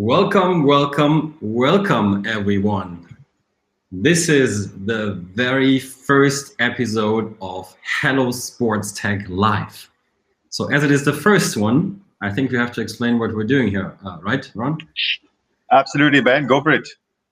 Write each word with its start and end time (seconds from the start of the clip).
Welcome, 0.00 0.62
welcome, 0.62 1.36
welcome, 1.40 2.24
everyone. 2.24 3.16
This 3.90 4.28
is 4.28 4.70
the 4.86 5.14
very 5.34 5.80
first 5.80 6.54
episode 6.60 7.36
of 7.42 7.74
Hello 8.00 8.30
Sports 8.30 8.92
Tech 8.92 9.28
Live. 9.28 9.90
So, 10.50 10.72
as 10.72 10.84
it 10.84 10.92
is 10.92 11.04
the 11.04 11.12
first 11.12 11.56
one, 11.56 12.00
I 12.22 12.30
think 12.30 12.52
we 12.52 12.58
have 12.58 12.70
to 12.74 12.80
explain 12.80 13.18
what 13.18 13.34
we're 13.34 13.42
doing 13.42 13.70
here, 13.70 13.98
uh, 14.06 14.18
right, 14.22 14.48
Ron? 14.54 14.78
Absolutely, 15.72 16.20
Ben. 16.20 16.46
Go 16.46 16.62
for 16.62 16.70
it. 16.70 16.88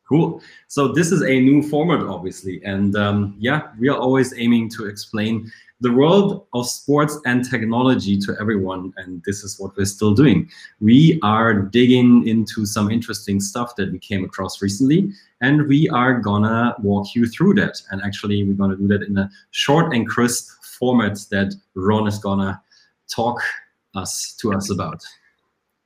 Cool. 0.08 0.42
So, 0.66 0.88
this 0.88 1.12
is 1.12 1.22
a 1.22 1.38
new 1.38 1.62
format, 1.62 2.04
obviously. 2.04 2.60
And 2.64 2.96
um, 2.96 3.36
yeah, 3.38 3.68
we 3.78 3.88
are 3.90 3.96
always 3.96 4.36
aiming 4.36 4.70
to 4.70 4.86
explain 4.86 5.52
the 5.80 5.92
world 5.92 6.46
of 6.54 6.66
sports 6.66 7.18
and 7.26 7.48
technology 7.48 8.16
to 8.18 8.34
everyone. 8.40 8.94
And 8.96 9.22
this 9.26 9.44
is 9.44 9.60
what 9.60 9.76
we're 9.76 9.84
still 9.84 10.14
doing. 10.14 10.48
We 10.80 11.20
are 11.22 11.52
digging 11.52 12.26
into 12.26 12.64
some 12.64 12.90
interesting 12.90 13.40
stuff 13.40 13.76
that 13.76 13.92
we 13.92 13.98
came 13.98 14.24
across 14.24 14.62
recently, 14.62 15.12
and 15.42 15.66
we 15.68 15.88
are 15.90 16.18
gonna 16.18 16.74
walk 16.78 17.14
you 17.14 17.26
through 17.26 17.54
that. 17.54 17.80
And 17.90 18.00
actually, 18.02 18.42
we're 18.44 18.54
gonna 18.54 18.76
do 18.76 18.88
that 18.88 19.02
in 19.02 19.18
a 19.18 19.30
short 19.50 19.94
and 19.94 20.08
crisp 20.08 20.64
format 20.64 21.18
that 21.30 21.54
Ron 21.74 22.06
is 22.06 22.18
gonna 22.18 22.60
talk 23.14 23.40
us 23.94 24.34
to 24.40 24.54
us 24.54 24.70
about. 24.70 25.02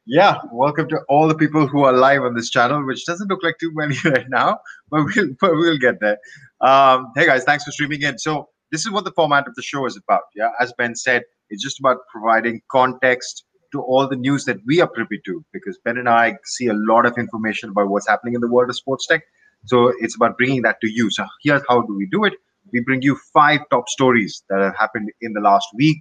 Yeah, 0.07 0.39
welcome 0.53 0.89
to 0.89 1.01
all 1.09 1.29
the 1.29 1.35
people 1.35 1.67
who 1.67 1.83
are 1.85 1.93
live 1.93 2.23
on 2.23 2.35
this 2.35 2.51
channel, 2.51 2.85
which 2.85 3.05
doesn't 3.07 3.29
look 3.29 3.43
like 3.43 3.59
too 3.59 3.73
many 3.75 3.97
right 4.05 4.29
now, 4.29 4.61
but 4.89 5.05
we'll, 5.05 5.29
but 5.41 5.53
we'll 5.53 5.79
get 5.79 6.01
there. 6.01 6.19
Um, 6.61 7.13
hey 7.17 7.27
guys, 7.27 7.45
thanks 7.45 7.65
for 7.65 7.73
streaming 7.73 8.03
in. 8.03 8.19
So 8.19 8.49
this 8.71 8.87
is 8.87 8.91
what 8.91 9.05
the 9.05 9.13
format 9.13 9.47
of 9.47 9.55
the 9.55 9.63
show 9.63 9.87
is 9.87 9.97
about. 9.97 10.23
Yeah, 10.35 10.51
as 10.61 10.73
Ben 10.79 10.95
said, 10.95 11.23
it's 11.51 11.63
just 11.63 11.81
about 11.81 11.99
providing 12.11 12.63
context 12.71 13.45
to 13.73 13.81
all 13.83 14.09
the 14.09 14.17
news 14.17 14.45
that 14.45 14.59
we 14.67 14.81
are 14.81 14.87
privy 14.87 15.21
to 15.25 15.45
because 15.53 15.79
Ben 15.85 15.99
and 15.99 16.09
I 16.09 16.37
see 16.45 16.67
a 16.67 16.75
lot 16.75 17.07
of 17.07 17.17
information 17.19 17.71
about 17.71 17.89
what's 17.89 18.09
happening 18.09 18.35
in 18.35 18.41
the 18.41 18.49
world 18.49 18.69
of 18.69 18.77
sports 18.77 19.07
tech. 19.07 19.23
So 19.67 19.93
it's 20.01 20.17
about 20.17 20.37
bringing 20.37 20.63
that 20.63 20.81
to 20.81 20.91
you. 20.91 21.11
So 21.11 21.25
here's 21.43 21.63
how 21.69 21.83
do 21.83 21.95
we 21.97 22.07
do 22.07 22.25
it? 22.25 22.35
We 22.73 22.81
bring 22.81 23.03
you 23.03 23.19
five 23.33 23.61
top 23.71 23.89
stories 23.89 24.43
that 24.49 24.61
have 24.61 24.77
happened 24.77 25.11
in 25.21 25.33
the 25.33 25.41
last 25.41 25.69
week, 25.75 25.99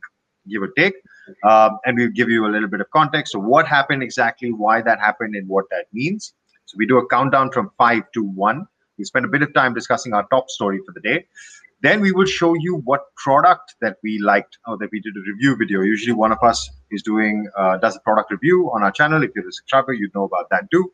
give 0.50 0.62
or 0.62 0.70
take, 0.78 0.94
um, 1.44 1.80
and 1.86 1.98
we'll 1.98 2.10
give 2.10 2.30
you 2.30 2.46
a 2.46 2.52
little 2.52 2.70
bit 2.70 2.82
of 2.82 2.90
context. 2.92 3.34
So 3.34 3.40
what 3.40 3.68
happened 3.68 4.04
exactly, 4.04 4.52
why 4.52 4.82
that 4.82 5.00
happened, 5.00 5.36
and 5.36 5.48
what 5.48 5.66
that 5.72 5.86
means. 5.94 6.34
So 6.66 6.76
we 6.78 6.86
do 6.86 6.98
a 6.98 7.08
countdown 7.08 7.52
from 7.52 7.72
five 7.78 8.04
to 8.14 8.24
one. 8.24 8.66
We 8.98 9.06
spend 9.06 9.26
a 9.26 9.30
bit 9.30 9.42
of 9.42 9.54
time 9.54 9.74
discussing 9.74 10.14
our 10.14 10.28
top 10.30 10.50
story 10.50 10.80
for 10.86 10.92
the 10.94 11.02
day. 11.02 11.26
Then 11.82 12.02
we 12.02 12.12
will 12.12 12.26
show 12.26 12.56
you 12.56 12.82
what 12.84 13.02
product 13.16 13.76
that 13.82 13.98
we 14.04 14.20
liked 14.20 14.58
or 14.68 14.78
that 14.78 14.90
we 14.92 15.00
did 15.00 15.16
a 15.16 15.22
review 15.32 15.56
video. 15.56 15.82
Usually 15.82 16.14
one 16.14 16.32
of 16.32 16.40
us 16.44 16.70
is 16.92 17.02
doing, 17.04 17.50
uh, 17.58 17.78
does 17.78 17.96
a 17.96 18.02
product 18.02 18.32
review 18.32 18.70
on 18.74 18.84
our 18.84 18.92
channel. 18.92 19.24
If 19.24 19.32
you're 19.36 19.48
a 19.48 19.52
subscriber, 19.52 19.94
you 19.94 20.10
know 20.14 20.26
about 20.26 20.50
that 20.50 20.70
too. 20.72 20.92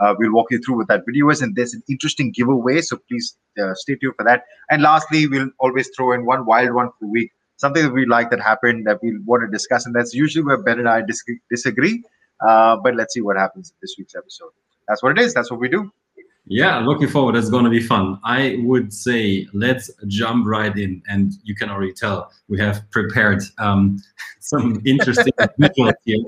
Uh, 0.00 0.14
we'll 0.18 0.32
walk 0.32 0.48
you 0.50 0.58
through 0.58 0.78
what 0.78 0.88
that 0.88 1.06
video 1.06 1.30
is 1.30 1.40
and 1.40 1.54
there's 1.54 1.72
an 1.72 1.82
interesting 1.88 2.32
giveaway. 2.32 2.80
So 2.80 2.98
please 3.08 3.36
uh, 3.62 3.74
stay 3.74 3.94
tuned 3.94 4.14
for 4.16 4.24
that. 4.24 4.42
And 4.70 4.82
lastly, 4.82 5.28
we'll 5.28 5.50
always 5.60 5.88
throw 5.96 6.12
in 6.12 6.26
one 6.26 6.46
wild 6.46 6.74
one 6.74 6.90
per 7.00 7.06
week, 7.06 7.30
something 7.56 7.84
that 7.84 7.92
we 7.92 8.04
like 8.04 8.30
that 8.30 8.40
happened 8.40 8.88
that 8.88 9.00
we 9.02 9.16
want 9.24 9.44
to 9.44 9.50
discuss. 9.50 9.86
And 9.86 9.94
that's 9.94 10.14
usually 10.14 10.44
where 10.44 10.58
Ben 10.58 10.80
and 10.80 10.88
I 10.88 11.02
dis 11.02 11.22
disagree. 11.48 12.02
Uh, 12.44 12.76
but 12.82 12.96
let's 12.96 13.14
see 13.14 13.20
what 13.20 13.36
happens 13.36 13.70
in 13.70 13.76
this 13.80 13.94
week's 13.96 14.16
episode. 14.16 14.50
That's 14.88 15.00
what 15.00 15.16
it 15.16 15.22
is. 15.22 15.32
That's 15.32 15.50
what 15.50 15.60
we 15.60 15.68
do. 15.68 15.92
Yeah, 16.46 16.80
looking 16.80 17.08
forward. 17.08 17.36
It's 17.36 17.48
going 17.48 17.64
to 17.64 17.70
be 17.70 17.80
fun. 17.80 18.18
I 18.22 18.58
would 18.60 18.92
say 18.92 19.48
let's 19.54 19.90
jump 20.08 20.46
right 20.46 20.76
in, 20.76 21.02
and 21.08 21.32
you 21.42 21.54
can 21.54 21.70
already 21.70 21.94
tell 21.94 22.30
we 22.48 22.58
have 22.60 22.88
prepared 22.90 23.42
um, 23.58 23.98
some 24.40 24.82
interesting 24.84 25.32
visuals 25.40 25.94
here. 26.04 26.18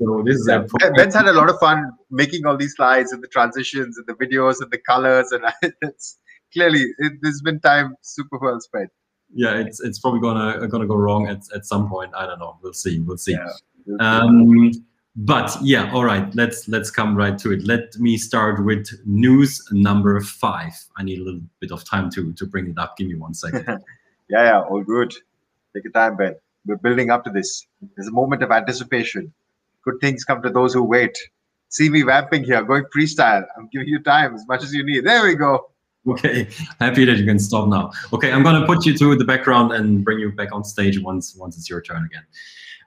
So 0.00 0.22
this 0.24 0.36
is 0.36 0.46
yeah, 0.48 0.90
Ben's 0.96 1.14
had 1.14 1.26
a 1.26 1.32
lot 1.32 1.50
of 1.50 1.58
fun 1.58 1.90
making 2.08 2.46
all 2.46 2.56
these 2.56 2.76
slides 2.76 3.12
and 3.12 3.22
the 3.22 3.26
transitions 3.26 3.98
and 3.98 4.06
the 4.06 4.14
videos 4.14 4.60
and 4.60 4.70
the 4.70 4.78
colors, 4.78 5.32
and 5.32 5.44
it's 5.82 6.18
clearly 6.52 6.86
it, 6.98 7.14
there's 7.20 7.42
been 7.42 7.58
time 7.58 7.96
super 8.02 8.38
well 8.38 8.60
spent. 8.60 8.90
Yeah, 9.34 9.58
it's 9.58 9.80
it's 9.80 9.98
probably 9.98 10.20
gonna 10.20 10.68
gonna 10.68 10.86
go 10.86 10.94
wrong 10.94 11.26
at, 11.26 11.40
at 11.52 11.66
some 11.66 11.88
point. 11.88 12.12
I 12.14 12.26
don't 12.26 12.38
know. 12.38 12.58
We'll 12.62 12.74
see. 12.74 13.00
We'll 13.00 13.16
see. 13.16 13.32
Yeah. 13.32 13.96
Um, 13.98 14.70
but 15.16 15.56
yeah 15.62 15.92
all 15.92 16.04
right 16.04 16.34
let's 16.34 16.68
let's 16.68 16.90
come 16.90 17.16
right 17.16 17.38
to 17.38 17.52
it. 17.52 17.64
Let 17.64 17.96
me 17.98 18.16
start 18.16 18.64
with 18.64 18.88
news 19.04 19.62
number 19.70 20.20
five. 20.20 20.72
I 20.96 21.04
need 21.04 21.20
a 21.20 21.22
little 21.22 21.40
bit 21.60 21.70
of 21.70 21.84
time 21.84 22.10
to 22.10 22.32
to 22.32 22.46
bring 22.46 22.68
it 22.68 22.78
up. 22.78 22.96
Give 22.96 23.08
me 23.08 23.14
one 23.14 23.34
second. 23.34 23.66
Yeah 24.30 24.44
yeah 24.44 24.60
all 24.62 24.82
good. 24.82 25.12
Take 25.74 25.84
your 25.84 25.92
time 25.92 26.16
ben. 26.16 26.34
We're 26.64 26.76
building 26.76 27.10
up 27.10 27.24
to 27.24 27.30
this. 27.30 27.66
There's 27.94 28.08
a 28.08 28.10
moment 28.10 28.42
of 28.42 28.50
anticipation. 28.50 29.34
Good 29.82 30.00
things 30.00 30.24
come 30.24 30.40
to 30.40 30.48
those 30.48 30.72
who 30.72 30.82
wait. 30.82 31.14
See 31.68 31.90
me 31.90 32.00
vamping 32.00 32.44
here 32.44 32.62
going 32.62 32.84
freestyle. 32.84 33.44
I'm 33.54 33.68
giving 33.70 33.88
you 33.88 34.02
time 34.02 34.34
as 34.34 34.46
much 34.48 34.62
as 34.62 34.72
you 34.72 34.82
need. 34.82 35.04
There 35.04 35.24
we 35.24 35.34
go. 35.34 35.68
Okay 36.06 36.48
happy 36.80 37.04
that 37.04 37.18
you 37.18 37.26
can 37.26 37.38
stop 37.38 37.68
now. 37.68 37.92
Okay 38.14 38.32
i'm 38.32 38.42
going 38.42 38.58
to 38.58 38.66
put 38.66 38.86
you 38.86 38.96
to 38.96 39.14
the 39.14 39.24
background 39.24 39.72
and 39.72 40.02
bring 40.02 40.18
you 40.18 40.32
back 40.32 40.52
on 40.52 40.64
stage 40.64 40.98
once 40.98 41.36
once 41.36 41.56
it's 41.58 41.68
your 41.68 41.82
turn 41.82 42.04
again 42.04 42.24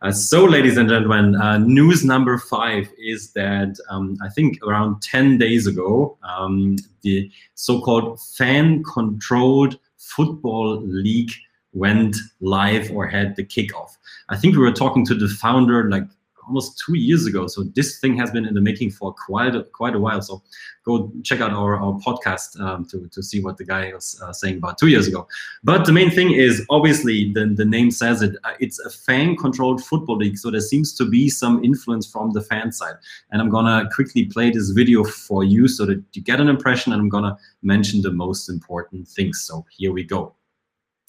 uh, 0.02 0.12
so, 0.12 0.46
ladies 0.46 0.78
and 0.78 0.90
gentlemen, 0.90 1.36
uh, 1.36 1.58
news 1.58 2.06
number 2.06 2.38
five 2.38 2.88
is 2.98 3.32
that 3.32 3.78
um, 3.90 4.18
I 4.22 4.30
think 4.30 4.60
around 4.64 5.02
10 5.02 5.38
days 5.38 5.66
ago, 5.66 6.18
um, 6.24 6.78
the 7.02 7.32
so-called 7.56 8.20
fan-controlled 8.22 9.80
football 9.98 10.82
league 10.82 11.32
went 11.74 12.16
live 12.42 12.92
or 12.92 13.08
had 13.08 13.36
the 13.36 13.44
kickoff. 13.44 13.98
I 14.30 14.38
think 14.38 14.56
we 14.56 14.62
were 14.62 14.72
talking 14.72 15.06
to 15.08 15.16
the 15.16 15.28
founder 15.28 15.90
like 15.90 16.08
almost 16.48 16.82
two 16.84 16.98
years 16.98 17.26
ago. 17.26 17.48
So 17.48 17.64
this 17.64 18.00
thing 18.00 18.18
has 18.18 18.32
been 18.32 18.46
in 18.46 18.54
the 18.54 18.62
making 18.62 18.92
for 18.92 19.14
quite 19.14 19.56
a, 19.56 19.64
quite 19.64 19.96
a 19.96 20.00
while. 20.00 20.22
So 20.22 20.42
go 20.86 21.12
check 21.24 21.42
out 21.42 21.52
our, 21.52 21.76
our 21.78 21.94
podcast 22.00 22.60
um, 22.62 22.86
to, 22.86 23.08
to 23.10 23.22
see 23.22 23.42
what 23.42 23.58
the 23.58 23.66
guy 23.66 23.94
was 23.94 24.20
uh, 24.24 24.32
saying 24.32 24.58
about 24.58 24.78
two 24.78 24.88
years 24.88 25.08
ago. 25.08 25.28
But 25.64 25.86
the 25.86 25.92
main 25.92 26.10
thing 26.10 26.32
is 26.32 26.66
obviously 26.70 27.32
the, 27.34 27.46
the 27.48 27.66
name 27.66 27.92
says 27.92 28.22
it. 28.22 28.36
Uh, 28.44 28.54
it's 28.60 28.80
a 28.80 28.90
fan 28.90 29.36
controlled 29.36 29.84
football 29.84 30.18
league. 30.18 30.38
So 30.38 30.50
there 30.50 30.62
seems 30.62 30.96
to 30.98 31.06
be 31.10 31.30
some 31.30 31.64
influence 31.64 32.10
from 32.10 32.32
the 32.32 32.42
fan 32.42 32.72
side. 32.72 32.96
And 33.32 33.42
I'm 33.42 33.50
gonna 33.50 33.90
quickly 33.94 34.26
play 34.26 34.50
this 34.50 34.70
video 34.70 35.04
for 35.04 35.44
you 35.44 35.68
so 35.68 35.86
that 35.86 36.02
you 36.14 36.22
get 36.22 36.40
an 36.40 36.48
impression. 36.48 36.94
And 36.94 37.02
I'm 37.02 37.10
gonna 37.10 37.38
mention 37.62 38.02
the 38.02 38.12
most 38.12 38.50
important 38.50 39.08
things. 39.08 39.42
So 39.42 39.66
here 39.78 39.92
we 39.92 40.04
go. 40.04 40.34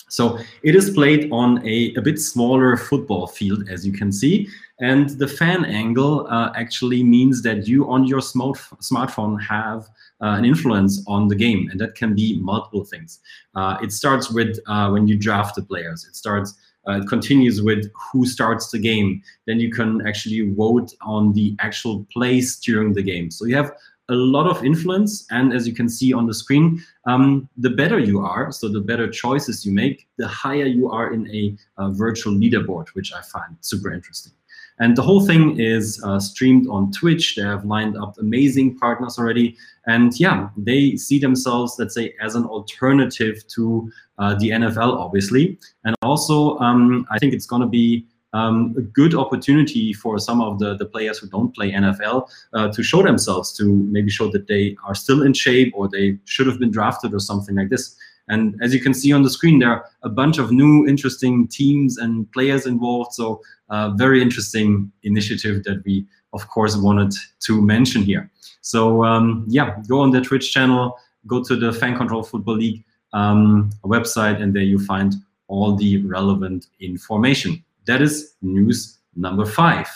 So 0.09 0.39
it 0.63 0.75
is 0.75 0.91
played 0.91 1.31
on 1.31 1.67
a, 1.67 1.95
a 1.95 2.01
bit 2.01 2.19
smaller 2.19 2.77
football 2.77 3.27
field, 3.27 3.69
as 3.69 3.87
you 3.87 3.93
can 3.93 4.11
see. 4.11 4.49
And 4.81 5.11
the 5.11 5.27
fan 5.27 5.65
angle 5.65 6.27
uh, 6.29 6.53
actually 6.55 7.03
means 7.03 7.43
that 7.43 7.67
you 7.67 7.91
on 7.91 8.05
your 8.05 8.21
smart 8.21 8.59
smartphone 8.81 9.41
have 9.43 9.89
uh, 10.21 10.37
an 10.39 10.45
influence 10.45 11.03
on 11.09 11.29
the 11.29 11.35
game. 11.35 11.69
And 11.71 11.81
that 11.81 11.97
can 11.97 12.15
be 12.15 12.39
multiple 12.41 12.85
things. 12.85 13.19
Uh, 13.55 13.79
it 13.83 13.93
starts 13.93 14.31
with 14.31 14.59
uh, 14.67 14.91
when 14.91 15.09
you 15.09 15.17
draft 15.17 15.57
the 15.57 15.63
players. 15.63 16.07
It 16.07 16.15
starts 16.15 16.55
uh, 16.89 17.01
it 17.01 17.09
continues 17.09 17.61
with 17.61 17.91
who 18.13 18.25
starts 18.25 18.71
the 18.71 18.79
game. 18.79 19.23
Then 19.47 19.61
you 19.61 19.71
can 19.71 20.07
actually 20.07 20.55
vote 20.55 20.95
on 21.03 21.33
the 21.33 21.55
actual 21.59 22.07
plays 22.13 22.57
during 22.57 22.95
the 22.95 23.03
game. 23.03 23.31
So 23.31 23.45
you 23.45 23.57
have 23.57 23.73
a 24.09 24.15
lot 24.15 24.47
of 24.47 24.65
influence. 24.65 25.27
And 25.31 25.53
as 25.53 25.67
you 25.67 25.75
can 25.75 25.89
see 25.89 26.13
on 26.15 26.27
the 26.27 26.33
screen, 26.33 26.83
um, 27.07 27.49
the 27.59 27.71
better 27.71 27.99
you 27.99 28.21
are, 28.21 28.51
so 28.53 28.69
the 28.69 28.81
better 28.81 29.09
choices 29.11 29.67
you 29.67 29.73
make, 29.73 30.09
the 30.17 30.27
higher 30.27 30.65
you 30.65 30.91
are 30.91 31.13
in 31.13 31.29
a, 31.29 31.57
a 31.77 31.93
virtual 31.93 32.33
leaderboard, 32.33 32.89
which 32.95 33.13
I 33.13 33.21
find 33.21 33.57
super 33.61 33.93
interesting. 33.93 34.33
And 34.81 34.97
the 34.97 35.03
whole 35.03 35.27
thing 35.27 35.59
is 35.59 36.01
uh, 36.05 36.21
streamed 36.21 36.69
on 36.69 36.93
Twitch. 36.93 37.37
They 37.37 37.43
have 37.43 37.65
lined 37.65 37.97
up 37.97 38.17
amazing 38.19 38.79
partners 38.79 39.19
already. 39.19 39.57
And 39.87 40.19
yeah, 40.21 40.51
they 40.57 40.97
see 40.97 41.19
themselves, 41.19 41.77
let's 41.79 41.95
say, 41.95 42.15
as 42.21 42.35
an 42.35 42.45
alternative 42.45 43.47
to 43.49 43.91
uh, 44.19 44.35
the 44.37 44.51
NFL, 44.51 44.99
obviously. 44.99 45.59
And 45.85 45.97
also, 46.03 46.59
um, 46.59 47.07
I 47.11 47.19
think 47.19 47.35
it's 47.35 47.47
going 47.47 47.63
to 47.63 47.69
be 47.69 48.07
um, 48.33 48.75
a 48.77 48.83
good 48.83 49.15
opportunity 49.15 49.93
for 49.93 50.19
some 50.19 50.41
of 50.41 50.59
the, 50.59 50.77
the 50.77 50.85
players 50.85 51.19
who 51.19 51.29
don't 51.29 51.55
play 51.55 51.73
NFL 51.73 52.31
uh, 52.53 52.69
to 52.69 52.83
show 52.83 53.03
themselves, 53.03 53.53
to 53.55 53.65
maybe 53.65 54.11
show 54.11 54.31
that 54.31 54.47
they 54.47 54.77
are 54.87 54.95
still 54.95 55.23
in 55.23 55.33
shape 55.33 55.73
or 55.75 55.89
they 55.89 56.19
should 56.25 56.47
have 56.47 56.59
been 56.59 56.71
drafted 56.71 57.15
or 57.15 57.21
something 57.21 57.57
like 57.57 57.71
this. 57.71 57.97
And 58.29 58.61
as 58.63 58.75
you 58.75 58.81
can 58.81 58.93
see 58.93 59.13
on 59.13 59.23
the 59.23 59.31
screen, 59.31 59.59
there 59.59 59.71
are 59.71 59.85
a 60.03 60.09
bunch 60.09 60.39
of 60.39 60.53
new 60.53 60.87
interesting 60.87 61.49
teams 61.49 61.97
and 61.97 62.31
players 62.33 62.67
involved. 62.67 63.15
So 63.15 63.41
uh, 63.71 63.91
very 63.91 64.23
interesting 64.23 64.91
initiative 65.03 65.65
that 65.65 65.83
we, 65.85 66.07
of 66.33 66.49
course, 66.49 66.77
wanted 66.77 67.15
to 67.41 67.61
mention 67.61 68.03
here. 68.03 68.31
So 68.61 69.05
um, 69.05 69.45
yeah, 69.49 69.77
go 69.89 70.01
on 70.01 70.11
the 70.11 70.21
Twitch 70.21 70.53
channel, 70.53 70.99
go 71.27 71.43
to 71.43 71.57
the 71.57 71.73
Fan 71.73 71.97
Control 71.97 72.23
Football 72.23 72.57
League 72.57 72.85
um, 73.13 73.71
website, 73.85 74.43
and 74.43 74.55
there 74.55 74.63
you 74.63 74.79
find 74.79 75.15
all 75.49 75.75
the 75.75 76.03
relevant 76.03 76.67
information. 76.81 77.65
That 77.87 78.03
is 78.03 78.35
news 78.43 78.99
number 79.17 79.47
five. 79.47 79.89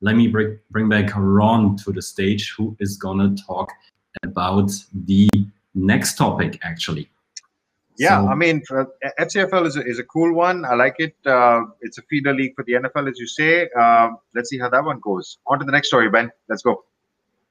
Let 0.00 0.16
me 0.16 0.28
bring, 0.28 0.58
bring 0.70 0.88
back 0.88 1.10
Ron 1.16 1.76
to 1.78 1.92
the 1.92 2.02
stage, 2.02 2.52
who 2.56 2.76
is 2.78 2.96
going 2.96 3.18
to 3.18 3.42
talk 3.42 3.72
about 4.22 4.70
the 4.92 5.28
next 5.74 6.16
topic, 6.16 6.58
actually. 6.62 7.08
Yeah, 7.96 8.22
so, 8.22 8.28
I 8.28 8.34
mean, 8.34 8.62
FCFL 9.20 9.66
is 9.66 9.76
a, 9.76 9.84
is 9.86 9.98
a 9.98 10.04
cool 10.04 10.34
one. 10.34 10.64
I 10.64 10.74
like 10.74 10.96
it. 10.98 11.14
Uh, 11.24 11.62
it's 11.80 11.98
a 11.98 12.02
feeder 12.02 12.34
league 12.34 12.54
for 12.56 12.64
the 12.64 12.72
NFL, 12.72 13.08
as 13.08 13.18
you 13.18 13.26
say. 13.26 13.68
Uh, 13.78 14.10
let's 14.34 14.50
see 14.50 14.58
how 14.58 14.68
that 14.68 14.84
one 14.84 14.98
goes. 15.00 15.38
On 15.46 15.58
to 15.58 15.64
the 15.64 15.72
next 15.72 15.88
story, 15.88 16.10
Ben. 16.10 16.30
Let's 16.48 16.62
go. 16.62 16.84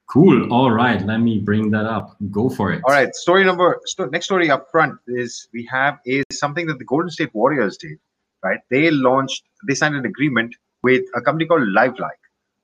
Cool. 0.06 0.52
All 0.52 0.70
right. 0.70 1.04
Let 1.04 1.18
me 1.18 1.38
bring 1.38 1.70
that 1.70 1.86
up. 1.86 2.16
Go 2.30 2.50
for 2.50 2.72
it. 2.72 2.82
All 2.84 2.92
right. 2.92 3.14
Story 3.14 3.44
number 3.44 3.80
sto- 3.84 4.06
next 4.06 4.26
story 4.26 4.50
up 4.50 4.70
front 4.70 4.98
is 5.06 5.48
we 5.52 5.66
have 5.72 5.98
is 6.04 6.24
something 6.32 6.66
that 6.66 6.78
the 6.78 6.84
Golden 6.84 7.10
State 7.10 7.34
Warriors 7.34 7.76
did. 7.78 7.98
Right. 8.42 8.60
They 8.70 8.90
launched. 8.90 9.44
They 9.66 9.74
signed 9.74 9.96
an 9.96 10.04
agreement 10.04 10.54
with 10.82 11.04
a 11.14 11.22
company 11.22 11.46
called 11.46 11.62
LiveLike 11.62 12.10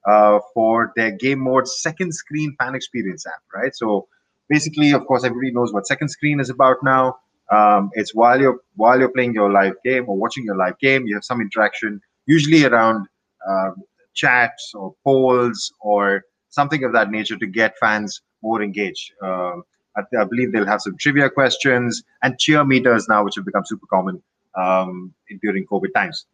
uh, 0.06 0.40
for 0.52 0.92
their 0.96 1.12
game 1.12 1.40
mode 1.40 1.66
second 1.66 2.12
screen 2.12 2.54
fan 2.58 2.74
experience 2.74 3.26
app. 3.26 3.42
Right. 3.54 3.74
So 3.74 4.06
basically, 4.50 4.92
of 4.92 5.06
course, 5.06 5.24
everybody 5.24 5.52
knows 5.52 5.72
what 5.72 5.86
second 5.86 6.08
screen 6.08 6.40
is 6.40 6.50
about 6.50 6.76
now. 6.82 7.16
Um, 7.50 7.90
it's 7.94 8.14
while 8.14 8.40
you're 8.40 8.60
while 8.76 8.98
you're 8.98 9.10
playing 9.10 9.34
your 9.34 9.50
live 9.50 9.74
game 9.84 10.04
or 10.08 10.16
watching 10.16 10.44
your 10.44 10.56
live 10.56 10.78
game, 10.78 11.06
you 11.06 11.14
have 11.14 11.24
some 11.24 11.40
interaction, 11.40 12.00
usually 12.26 12.64
around 12.64 13.06
um, 13.48 13.74
chats 14.14 14.72
or 14.74 14.94
polls 15.04 15.72
or 15.80 16.24
something 16.50 16.84
of 16.84 16.92
that 16.92 17.10
nature 17.10 17.36
to 17.36 17.46
get 17.46 17.76
fans 17.78 18.22
more 18.42 18.62
engaged. 18.62 19.12
Um, 19.22 19.64
I, 19.96 20.02
I, 20.18 20.24
believe 20.24 20.52
they'll 20.52 20.66
have 20.66 20.80
some 20.80 20.96
trivia 20.98 21.28
questions 21.30 22.02
and 22.22 22.38
cheer 22.38 22.64
meters 22.64 23.08
now, 23.08 23.24
which 23.24 23.34
have 23.36 23.44
become 23.44 23.64
super 23.64 23.86
common 23.86 24.22
um, 24.54 25.12
during 25.42 25.66
COVID 25.66 25.92
times. 25.94 26.26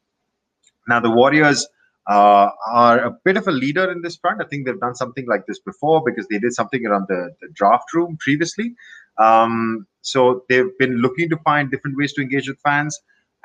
Now, 0.88 1.00
the 1.00 1.10
Warriors 1.10 1.66
uh, 2.08 2.50
are 2.72 2.98
a 3.04 3.16
bit 3.24 3.36
of 3.36 3.48
a 3.48 3.52
leader 3.52 3.90
in 3.90 4.02
this 4.02 4.16
front. 4.16 4.40
I 4.40 4.46
think 4.46 4.66
they've 4.66 4.80
done 4.80 4.94
something 4.94 5.26
like 5.26 5.46
this 5.46 5.58
before 5.58 6.02
because 6.04 6.26
they 6.28 6.38
did 6.38 6.52
something 6.52 6.84
around 6.86 7.06
the, 7.08 7.30
the 7.40 7.48
draft 7.52 7.92
room 7.94 8.16
previously. 8.20 8.74
Um, 9.18 9.86
so 10.02 10.44
they've 10.48 10.76
been 10.78 10.98
looking 10.98 11.28
to 11.30 11.36
find 11.38 11.70
different 11.70 11.96
ways 11.96 12.12
to 12.14 12.22
engage 12.22 12.48
with 12.48 12.58
fans. 12.64 12.98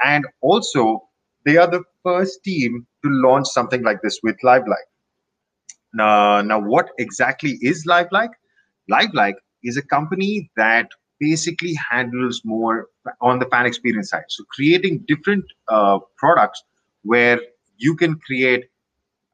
And 0.04 0.26
also, 0.42 1.08
they 1.46 1.58
are 1.58 1.70
the 1.70 1.84
first 2.04 2.44
team 2.44 2.86
to 3.04 3.10
launch 3.10 3.48
something 3.48 3.84
like 3.84 4.02
this 4.04 4.20
with 4.22 4.36
LiveLike. 4.44 4.76
Now, 5.94 6.42
now 6.42 6.60
what 6.60 6.90
exactly 7.00 7.58
is 7.62 7.86
LiveLike? 7.88 8.32
LiveLike 8.92 9.36
is 9.64 9.78
a 9.78 9.82
company 9.82 10.52
that 10.56 10.88
basically 11.20 11.74
handles 11.90 12.42
more 12.44 12.88
on 13.22 13.40
the 13.40 13.46
fan 13.46 13.66
experience 13.66 14.10
side. 14.10 14.24
So 14.30 14.44
creating 14.52 15.06
different 15.08 15.46
uh, 15.68 16.00
products 16.18 16.64
where 17.04 17.40
you 17.82 17.96
can 17.96 18.16
create 18.20 18.66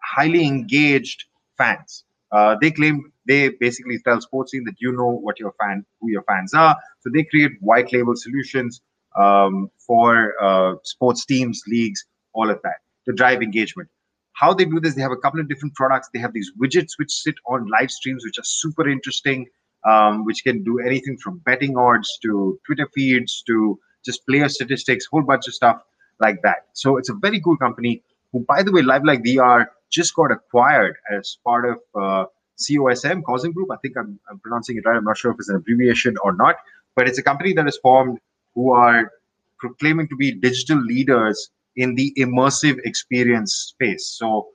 highly 0.02 0.46
engaged 0.46 1.26
fans. 1.58 2.04
Uh, 2.32 2.56
they 2.62 2.72
claim 2.72 3.12
they 3.28 3.50
basically 3.50 4.00
tell 4.06 4.22
sports 4.22 4.52
team 4.52 4.64
that 4.66 4.76
you 4.80 4.92
know 4.92 5.12
what 5.26 5.40
your 5.40 5.54
fan, 5.60 5.86
who 6.00 6.10
your 6.12 6.24
fans 6.24 6.54
are. 6.54 6.76
So 7.02 7.10
they 7.14 7.24
create 7.24 7.52
white 7.62 7.92
label 7.94 8.16
solutions 8.16 8.82
um, 9.18 9.70
for 9.86 10.34
uh, 10.42 10.76
sports 10.84 11.26
teams, 11.26 11.62
leagues, 11.68 12.06
all 12.34 12.50
of 12.50 12.60
that 12.64 12.78
to 13.06 13.14
drive 13.14 13.42
engagement. 13.42 13.90
How 14.34 14.54
they 14.54 14.66
do 14.66 14.80
this, 14.80 14.96
they 14.96 15.02
have 15.02 15.12
a 15.12 15.18
couple 15.18 15.40
of 15.40 15.50
different 15.50 15.76
products. 15.76 16.10
They 16.14 16.20
have 16.20 16.34
these 16.34 16.52
widgets 16.62 16.92
which 16.98 17.12
sit 17.12 17.36
on 17.48 17.68
live 17.68 17.92
streams, 17.92 18.24
which 18.24 18.38
are 18.38 18.44
super 18.46 18.88
interesting, 18.88 19.48
um, 19.90 20.26
which 20.26 20.44
can 20.44 20.64
do 20.64 20.80
anything 20.80 21.18
from 21.18 21.40
betting 21.40 21.78
odds 21.78 22.10
to 22.24 22.60
Twitter 22.66 22.88
feeds 22.94 23.44
to 23.48 23.80
just 24.06 24.26
player 24.28 24.48
statistics, 24.48 25.06
whole 25.12 25.24
bunch 25.24 25.48
of 25.48 25.56
stuff 25.56 25.82
like 26.20 26.42
that. 26.44 26.68
So 26.74 26.98
it's 26.98 27.10
a 27.10 27.16
very 27.16 27.42
cool 27.42 27.58
company. 27.58 28.04
Who, 28.32 28.46
by 28.48 28.64
the 28.64 28.72
way, 28.72 28.82
LiveLike 28.82 29.26
VR 29.26 29.68
just 29.90 30.16
got 30.16 30.32
acquired 30.32 30.96
as 31.12 31.38
part 31.44 31.66
of 31.66 31.80
uh, 31.96 32.26
COSM, 32.60 33.24
Causing 33.24 33.52
Group. 33.52 33.70
I 33.72 33.78
think 33.78 33.96
I'm, 33.98 34.20
I'm 34.30 34.40
pronouncing 34.40 34.78
it 34.78 34.86
right. 34.86 34.98
I'm 34.98 35.04
not 35.04 35.18
sure 35.18 35.32
if 35.32 35.38
it's 35.40 35.50
an 35.50 35.56
abbreviation 35.56 36.16
or 36.24 36.34
not, 36.34 36.56
but 36.96 37.08
it's 37.08 37.18
a 37.18 37.24
company 37.24 37.54
that 37.54 37.68
is 37.68 37.78
formed 37.78 38.20
who 38.56 38.74
are 38.74 39.12
proclaiming 39.60 40.08
to 40.10 40.16
be 40.16 40.32
digital 40.32 40.80
leaders 40.82 41.50
in 41.76 41.96
the 41.96 42.14
immersive 42.18 42.78
experience 42.86 43.54
space. 43.54 44.08
So 44.18 44.48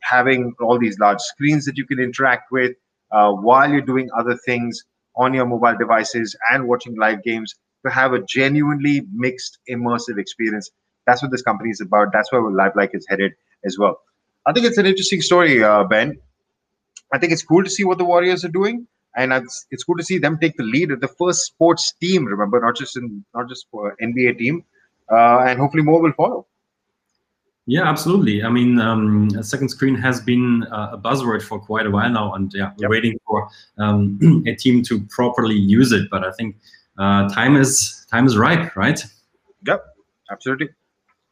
having 0.00 0.54
all 0.60 0.78
these 0.78 0.98
large 0.98 1.20
screens 1.20 1.64
that 1.66 1.76
you 1.76 1.86
can 1.86 1.98
interact 1.98 2.50
with 2.52 2.76
uh, 3.12 3.32
while 3.32 3.70
you're 3.70 3.80
doing 3.80 4.08
other 4.16 4.38
things 4.46 4.84
on 5.16 5.34
your 5.34 5.46
mobile 5.46 5.76
devices 5.76 6.36
and 6.52 6.68
watching 6.68 6.96
live 6.96 7.22
games 7.24 7.54
to 7.84 7.92
have 7.92 8.12
a 8.12 8.20
genuinely 8.22 9.02
mixed 9.12 9.58
immersive 9.68 10.18
experience. 10.18 10.70
That's 11.08 11.22
what 11.22 11.30
this 11.30 11.40
company 11.40 11.70
is 11.70 11.80
about. 11.80 12.12
That's 12.12 12.30
where 12.30 12.42
LiveLike 12.42 12.90
is 12.92 13.06
headed 13.08 13.32
as 13.64 13.78
well. 13.78 14.02
I 14.44 14.52
think 14.52 14.66
it's 14.66 14.76
an 14.76 14.84
interesting 14.84 15.22
story, 15.22 15.64
uh, 15.64 15.84
Ben. 15.84 16.18
I 17.14 17.18
think 17.18 17.32
it's 17.32 17.42
cool 17.42 17.64
to 17.64 17.70
see 17.70 17.82
what 17.82 17.96
the 17.96 18.04
Warriors 18.04 18.44
are 18.44 18.50
doing, 18.60 18.86
and 19.16 19.32
it's, 19.32 19.66
it's 19.70 19.84
cool 19.84 19.96
to 19.96 20.04
see 20.04 20.18
them 20.18 20.38
take 20.38 20.58
the 20.58 20.64
lead 20.64 20.92
at 20.92 21.00
the 21.00 21.08
first 21.08 21.46
sports 21.46 21.94
team. 21.98 22.26
Remember, 22.26 22.60
not 22.60 22.76
just 22.76 22.98
in 22.98 23.24
not 23.34 23.48
just 23.48 23.66
for 23.70 23.96
NBA 24.02 24.38
team, 24.38 24.64
uh, 25.10 25.38
and 25.48 25.58
hopefully 25.58 25.82
more 25.82 26.02
will 26.02 26.12
follow. 26.12 26.46
Yeah, 27.64 27.88
absolutely. 27.88 28.42
I 28.42 28.50
mean, 28.50 28.78
um, 28.78 29.28
a 29.38 29.42
second 29.42 29.70
screen 29.70 29.94
has 29.94 30.20
been 30.20 30.64
uh, 30.64 30.90
a 30.92 30.98
buzzword 30.98 31.42
for 31.42 31.58
quite 31.58 31.86
a 31.86 31.90
while 31.90 32.10
now, 32.10 32.34
and 32.34 32.52
yeah, 32.54 32.72
we're 32.76 32.84
yep. 32.84 32.90
waiting 32.90 33.18
for 33.26 33.48
um, 33.78 34.44
a 34.46 34.54
team 34.54 34.82
to 34.84 35.00
properly 35.08 35.56
use 35.56 35.92
it. 35.92 36.10
But 36.10 36.24
I 36.24 36.32
think 36.32 36.56
uh, 36.98 37.28
time 37.30 37.56
is 37.56 38.06
time 38.10 38.26
is 38.26 38.36
ripe, 38.36 38.76
right? 38.76 39.02
Yep, 39.66 39.84
absolutely. 40.30 40.68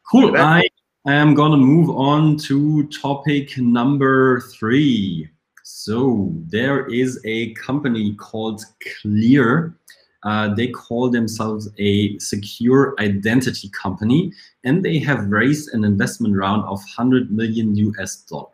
Cool. 0.08 0.36
I 0.36 0.68
am 1.08 1.34
gonna 1.34 1.56
move 1.56 1.90
on 1.90 2.36
to 2.38 2.86
topic 2.88 3.58
number 3.58 4.40
three. 4.40 5.28
So 5.64 6.32
there 6.46 6.86
is 6.86 7.20
a 7.24 7.52
company 7.54 8.14
called 8.14 8.62
Clear. 9.00 9.76
Uh, 10.22 10.54
they 10.54 10.68
call 10.68 11.10
themselves 11.10 11.68
a 11.78 12.16
secure 12.20 12.94
identity 13.00 13.68
company, 13.70 14.32
and 14.62 14.84
they 14.84 15.00
have 15.00 15.26
raised 15.26 15.74
an 15.74 15.82
investment 15.82 16.36
round 16.36 16.62
of 16.66 16.78
100 16.96 17.32
million 17.32 17.74
US 17.74 18.16
dollar. 18.16 18.46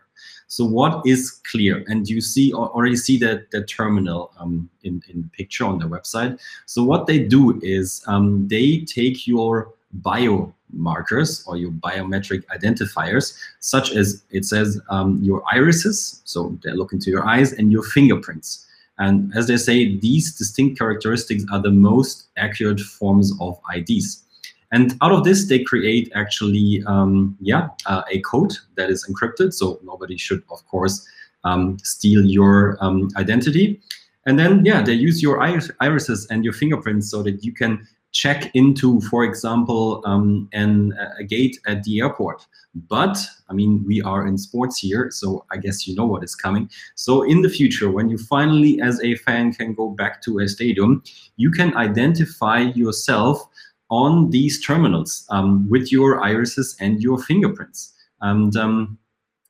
So 0.46 0.64
what 0.64 1.06
is 1.06 1.32
Clear? 1.50 1.84
And 1.86 2.08
you 2.08 2.22
see 2.22 2.54
already 2.54 2.96
see 2.96 3.18
that 3.18 3.50
the 3.50 3.62
terminal 3.64 4.32
um, 4.38 4.70
in 4.84 5.02
in 5.10 5.30
picture 5.34 5.66
on 5.66 5.78
their 5.78 5.88
website. 5.88 6.40
So 6.64 6.82
what 6.82 7.06
they 7.06 7.18
do 7.18 7.60
is 7.62 8.02
um, 8.06 8.48
they 8.48 8.86
take 8.86 9.26
your 9.26 9.74
bio 9.92 10.54
markers 10.72 11.44
or 11.46 11.56
your 11.56 11.70
biometric 11.70 12.44
identifiers, 12.46 13.38
such 13.60 13.92
as 13.92 14.22
it 14.30 14.44
says 14.44 14.80
um, 14.88 15.18
your 15.22 15.42
irises, 15.52 16.22
so 16.24 16.58
they 16.64 16.72
look 16.72 16.92
into 16.92 17.10
your 17.10 17.26
eyes, 17.26 17.52
and 17.52 17.70
your 17.72 17.82
fingerprints. 17.82 18.66
And 18.98 19.32
as 19.34 19.46
they 19.46 19.56
say, 19.56 19.98
these 19.98 20.36
distinct 20.36 20.78
characteristics 20.78 21.44
are 21.52 21.60
the 21.60 21.70
most 21.70 22.28
accurate 22.36 22.80
forms 22.80 23.32
of 23.40 23.58
IDs. 23.74 24.22
And 24.70 24.96
out 25.02 25.12
of 25.12 25.24
this, 25.24 25.48
they 25.48 25.62
create 25.62 26.10
actually, 26.14 26.82
um, 26.86 27.36
yeah, 27.40 27.68
uh, 27.86 28.02
a 28.10 28.20
code 28.20 28.54
that 28.76 28.90
is 28.90 29.06
encrypted. 29.06 29.52
So 29.52 29.78
nobody 29.84 30.16
should, 30.16 30.42
of 30.50 30.66
course, 30.66 31.06
um, 31.44 31.78
steal 31.82 32.24
your 32.24 32.78
um, 32.80 33.10
identity. 33.16 33.80
And 34.24 34.38
then, 34.38 34.64
yeah, 34.64 34.82
they 34.82 34.94
use 34.94 35.22
your 35.22 35.42
irises 35.42 36.26
and 36.30 36.44
your 36.44 36.52
fingerprints 36.54 37.10
so 37.10 37.22
that 37.22 37.44
you 37.44 37.52
can 37.52 37.86
check 38.12 38.50
into, 38.54 39.00
for 39.02 39.24
example, 39.24 40.02
um, 40.04 40.48
an, 40.52 40.96
a 41.18 41.24
gate 41.24 41.58
at 41.66 41.82
the 41.84 42.00
airport. 42.00 42.46
But 42.88 43.18
I 43.50 43.52
mean, 43.52 43.84
we 43.86 44.00
are 44.02 44.26
in 44.26 44.38
sports 44.38 44.78
here, 44.78 45.10
so 45.10 45.44
I 45.50 45.56
guess 45.56 45.86
you 45.86 45.94
know 45.94 46.06
what 46.06 46.24
is 46.24 46.34
coming. 46.34 46.70
So 46.94 47.22
in 47.22 47.42
the 47.42 47.48
future, 47.48 47.90
when 47.90 48.08
you 48.08 48.18
finally, 48.18 48.80
as 48.80 49.02
a 49.02 49.16
fan, 49.16 49.52
can 49.52 49.74
go 49.74 49.90
back 49.90 50.22
to 50.22 50.38
a 50.38 50.48
stadium, 50.48 51.02
you 51.36 51.50
can 51.50 51.76
identify 51.76 52.60
yourself 52.60 53.46
on 53.90 54.30
these 54.30 54.64
terminals 54.64 55.26
um, 55.28 55.68
with 55.68 55.92
your 55.92 56.22
irises 56.22 56.76
and 56.80 57.02
your 57.02 57.18
fingerprints. 57.18 57.92
And 58.22 58.56
um, 58.56 58.98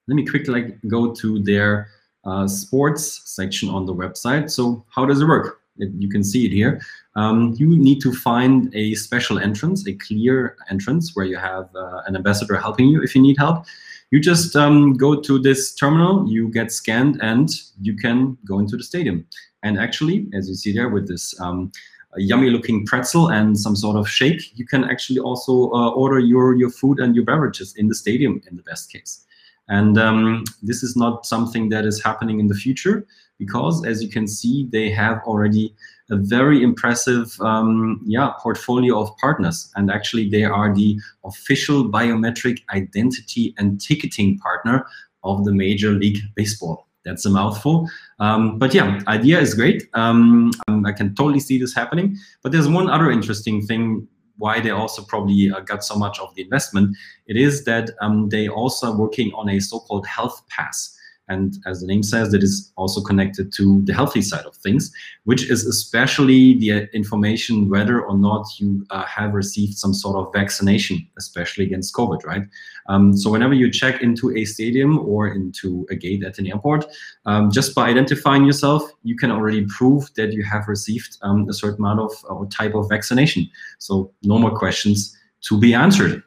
let 0.09 0.17
me 0.17 0.27
quickly 0.27 0.75
go 0.89 1.15
to 1.15 1.39
their 1.43 1.89
uh, 2.25 2.49
sports 2.49 3.23
section 3.25 3.69
on 3.69 3.87
the 3.87 3.95
website. 3.95 4.51
So 4.51 4.85
how 4.91 5.07
does 5.07 5.21
it 5.21 5.27
work? 5.27 5.62
You 5.77 6.09
can 6.09 6.23
see 6.23 6.47
it 6.47 6.53
here. 6.53 6.81
Um, 7.17 7.55
you 7.57 7.69
need 7.69 8.01
to 8.03 8.13
find 8.13 8.75
a 8.75 8.95
special 8.95 9.39
entrance, 9.39 9.87
a 9.87 9.95
clear 9.95 10.57
entrance 10.71 11.15
where 11.15 11.27
you 11.27 11.37
have 11.37 11.69
uh, 11.75 12.03
an 12.07 12.17
ambassador 12.17 12.57
helping 12.57 12.89
you 12.89 13.03
if 13.03 13.15
you 13.15 13.23
need 13.23 13.37
help. 13.39 13.65
You 14.11 14.21
just 14.21 14.55
um, 14.57 14.93
go 14.93 15.21
to 15.21 15.39
this 15.39 15.75
terminal, 15.75 16.29
you 16.29 16.49
get 16.49 16.71
scanned, 16.71 17.19
and 17.23 17.49
you 17.81 17.97
can 17.97 18.37
go 18.45 18.59
into 18.59 18.77
the 18.77 18.85
stadium. 18.85 19.27
And 19.63 19.79
actually, 19.79 20.29
as 20.35 20.49
you 20.49 20.55
see 20.55 20.73
there 20.73 20.91
with 20.91 21.09
this 21.09 21.39
um, 21.41 21.73
yummy 22.17 22.51
looking 22.51 22.85
pretzel 22.85 23.29
and 23.29 23.59
some 23.59 23.75
sort 23.75 23.97
of 23.97 24.09
shake, 24.09 24.59
you 24.59 24.67
can 24.67 24.85
actually 24.85 25.19
also 25.19 25.71
uh, 25.73 25.91
order 25.91 26.19
your, 26.19 26.55
your 26.55 26.69
food 26.69 27.01
and 27.01 27.15
your 27.15 27.25
beverages 27.25 27.75
in 27.77 27.89
the 27.89 27.95
stadium 27.95 28.43
in 28.51 28.57
the 28.57 28.63
best 28.63 28.93
case. 28.93 29.25
And 29.69 29.97
um, 29.97 30.45
this 30.63 30.83
is 30.83 30.97
not 30.97 31.25
something 31.25 31.71
that 31.71 31.87
is 31.87 32.03
happening 32.03 32.41
in 32.41 32.49
the 32.49 32.55
future 32.55 33.07
because 33.39 33.85
as 33.85 34.03
you 34.03 34.09
can 34.09 34.27
see, 34.27 34.69
they 34.71 34.91
have 34.91 35.21
already 35.25 35.75
a 36.11 36.17
very 36.17 36.63
impressive 36.63 37.37
um, 37.41 38.01
yeah, 38.05 38.31
portfolio 38.39 39.01
of 39.01 39.17
partners. 39.17 39.71
And 39.77 39.91
actually 39.91 40.29
they 40.29 40.45
are 40.45 40.75
the 40.75 40.99
official 41.25 41.91
biometric 41.91 42.59
identity 42.73 43.55
and 43.59 43.81
ticketing 43.81 44.39
partner 44.39 44.87
of 45.25 45.45
the 45.45 45.53
Major 45.53 45.91
League 45.93 46.19
Baseball. 46.35 46.87
That's 47.05 47.25
a 47.25 47.31
mouthful. 47.31 47.89
Um, 48.21 48.59
but 48.59 48.75
yeah, 48.75 49.01
idea 49.09 49.41
is 49.41 49.55
great. 49.55 49.89
Um, 49.95 50.53
I 50.87 50.93
can 50.93 51.15
totally 51.15 51.41
see 51.41 51.59
this 51.59 51.75
happening. 51.75 52.17
But 52.43 52.53
there's 52.53 52.69
one 52.69 52.89
other 52.89 53.11
interesting 53.11 53.63
thing 53.67 54.07
why 54.37 54.61
they 54.61 54.71
also 54.71 55.03
probably 55.03 55.51
uh, 55.51 55.61
got 55.61 55.85
so 55.85 55.97
much 55.97 56.19
of 56.21 56.35
the 56.35 56.43
investment. 56.43 56.97
It 57.27 57.37
is 57.37 57.65
that 57.65 57.91
um, 58.01 58.29
they 58.29 58.49
also 58.49 58.93
are 58.93 58.97
working 58.97 59.33
on 59.35 59.49
a 59.49 59.61
so-called 59.61 60.07
health 60.07 60.43
pass. 60.49 60.97
And 61.33 61.57
as 61.67 61.81
the 61.81 61.87
name 61.87 62.03
says, 62.03 62.31
that 62.33 62.43
is 62.43 62.73
also 62.77 63.01
connected 63.01 63.53
to 63.55 63.83
the 63.83 63.95
healthy 63.95 64.23
side 64.23 64.45
of 64.45 64.55
things, 64.57 64.93
which 65.25 65.43
is 65.51 65.67
especially 65.67 66.43
the 66.59 66.71
information 67.01 67.69
whether 67.69 67.97
or 68.09 68.17
not 68.17 68.45
you 68.59 68.85
uh, 68.91 69.05
have 69.07 69.33
received 69.33 69.75
some 69.79 69.95
sort 69.95 70.17
of 70.17 70.33
vaccination, 70.33 70.97
especially 71.19 71.65
against 71.65 71.95
COVID, 71.95 72.25
right? 72.25 72.45
Um, 72.89 73.17
so 73.17 73.31
whenever 73.31 73.55
you 73.55 73.71
check 73.71 74.03
into 74.03 74.37
a 74.37 74.45
stadium 74.45 74.99
or 74.99 75.29
into 75.29 75.87
a 75.91 75.95
gate 75.95 76.23
at 76.25 76.39
an 76.39 76.47
airport, 76.47 76.85
um, 77.27 77.51
just 77.51 77.75
by 77.75 77.89
identifying 77.89 78.45
yourself, 78.45 78.83
you 79.03 79.17
can 79.17 79.31
already 79.31 79.65
prove 79.67 80.03
that 80.17 80.33
you 80.33 80.43
have 80.45 80.69
received 80.69 81.19
um, 81.23 81.49
a 81.49 81.53
certain 81.53 81.81
amount 81.85 82.01
of 82.01 82.13
or 82.29 82.47
type 82.47 82.75
of 82.75 82.89
vaccination. 82.89 83.49
So 83.79 84.13
no 84.23 84.39
more 84.39 84.57
questions 84.57 85.17
to 85.49 85.59
be 85.59 85.75
answered 85.75 86.23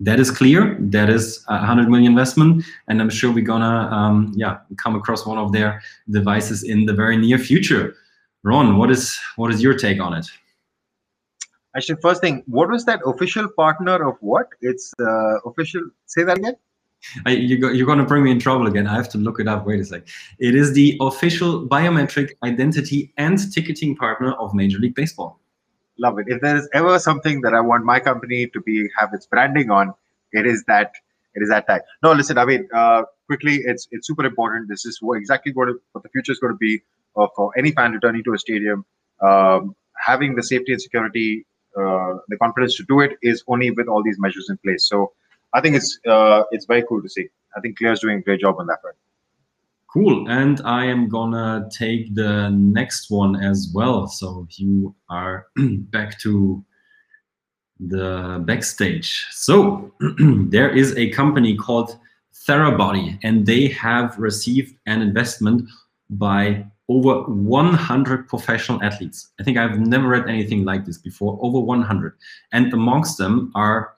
that 0.00 0.20
is 0.20 0.30
clear. 0.30 0.76
That 0.80 1.08
is 1.08 1.44
a 1.48 1.58
hundred 1.58 1.88
million 1.88 2.12
investment, 2.12 2.64
and 2.88 3.00
I'm 3.00 3.10
sure 3.10 3.32
we're 3.32 3.44
gonna 3.44 3.88
um, 3.90 4.32
yeah 4.36 4.58
come 4.76 4.94
across 4.94 5.26
one 5.26 5.38
of 5.38 5.52
their 5.52 5.82
devices 6.10 6.62
in 6.62 6.86
the 6.86 6.92
very 6.92 7.16
near 7.16 7.38
future. 7.38 7.94
Ron, 8.42 8.76
what 8.78 8.90
is 8.90 9.18
what 9.36 9.52
is 9.52 9.62
your 9.62 9.74
take 9.74 10.00
on 10.00 10.12
it? 10.14 10.26
Actually, 11.76 12.00
first 12.00 12.20
thing, 12.20 12.42
what 12.46 12.70
was 12.70 12.84
that 12.86 13.00
official 13.04 13.48
partner 13.48 14.08
of 14.08 14.16
what? 14.20 14.48
It's 14.60 14.92
uh, 15.00 15.40
official. 15.44 15.82
Say 16.06 16.24
that 16.24 16.38
again. 16.38 16.56
I, 17.26 17.32
you 17.32 17.58
go, 17.58 17.70
you're 17.70 17.86
going 17.86 17.98
to 17.98 18.04
bring 18.04 18.24
me 18.24 18.30
in 18.30 18.40
trouble 18.40 18.66
again. 18.66 18.86
I 18.86 18.94
have 18.94 19.08
to 19.10 19.18
look 19.18 19.38
it 19.38 19.46
up. 19.46 19.66
Wait 19.66 19.80
a 19.80 19.84
sec. 19.84 20.08
It 20.38 20.54
is 20.54 20.72
the 20.72 20.96
official 21.00 21.66
biometric 21.68 22.30
identity 22.42 23.12
and 23.18 23.38
ticketing 23.52 23.94
partner 23.94 24.32
of 24.32 24.54
Major 24.54 24.78
League 24.78 24.94
Baseball 24.94 25.38
love 25.98 26.18
it. 26.18 26.26
If 26.28 26.40
there 26.40 26.56
is 26.56 26.68
ever 26.72 26.98
something 26.98 27.40
that 27.42 27.54
I 27.54 27.60
want 27.60 27.84
my 27.84 28.00
company 28.00 28.46
to 28.48 28.60
be 28.60 28.88
have 28.98 29.10
its 29.12 29.26
branding 29.26 29.70
on, 29.70 29.94
it 30.32 30.46
is 30.46 30.64
that 30.68 30.92
it 31.34 31.42
is 31.42 31.48
that 31.50 31.66
tag. 31.66 31.82
No, 32.02 32.12
listen, 32.12 32.38
I 32.38 32.44
mean, 32.44 32.68
uh, 32.74 33.04
quickly, 33.26 33.56
it's 33.64 33.88
it's 33.90 34.06
super 34.06 34.24
important. 34.24 34.68
This 34.68 34.84
is 34.84 34.98
what 35.00 35.18
exactly 35.18 35.52
what, 35.52 35.68
what 35.92 36.02
the 36.02 36.08
future 36.10 36.32
is 36.32 36.38
going 36.38 36.52
to 36.52 36.58
be 36.58 36.82
uh, 37.16 37.26
for 37.36 37.52
any 37.58 37.72
fan 37.72 37.92
returning 37.92 38.24
to 38.24 38.34
a 38.34 38.38
stadium. 38.38 38.84
Um, 39.20 39.74
having 40.04 40.34
the 40.34 40.42
safety 40.42 40.72
and 40.72 40.80
security, 40.80 41.46
uh, 41.76 42.14
the 42.28 42.36
confidence 42.40 42.76
to 42.76 42.84
do 42.84 43.00
it 43.00 43.16
is 43.22 43.42
only 43.48 43.70
with 43.70 43.88
all 43.88 44.02
these 44.02 44.18
measures 44.18 44.48
in 44.50 44.58
place. 44.58 44.88
So, 44.88 45.12
I 45.52 45.60
think 45.60 45.76
it's 45.76 45.98
uh, 46.06 46.44
it's 46.50 46.66
very 46.66 46.84
cool 46.88 47.02
to 47.02 47.08
see. 47.08 47.28
I 47.56 47.60
think 47.60 47.78
Clear's 47.78 48.00
doing 48.00 48.18
a 48.18 48.22
great 48.22 48.40
job 48.40 48.56
on 48.58 48.66
that 48.66 48.82
front. 48.82 48.96
Cool. 49.96 50.28
And 50.28 50.60
I 50.66 50.84
am 50.84 51.08
gonna 51.08 51.70
take 51.72 52.14
the 52.14 52.50
next 52.50 53.10
one 53.10 53.34
as 53.34 53.70
well. 53.72 54.06
So 54.06 54.46
you 54.50 54.94
are 55.08 55.46
back 55.56 56.18
to 56.18 56.62
the 57.80 58.42
backstage. 58.44 59.24
So 59.30 59.90
there 60.50 60.68
is 60.68 60.94
a 60.98 61.08
company 61.12 61.56
called 61.56 61.96
Therabody, 62.46 63.18
and 63.22 63.46
they 63.46 63.68
have 63.68 64.18
received 64.18 64.76
an 64.84 65.00
investment 65.00 65.66
by 66.10 66.66
over 66.90 67.22
100 67.32 68.28
professional 68.28 68.82
athletes. 68.82 69.30
I 69.40 69.44
think 69.44 69.56
I've 69.56 69.78
never 69.78 70.08
read 70.08 70.28
anything 70.28 70.66
like 70.66 70.84
this 70.84 70.98
before. 70.98 71.38
Over 71.40 71.60
100, 71.60 72.12
and 72.52 72.70
amongst 72.74 73.16
them 73.16 73.50
are 73.54 73.94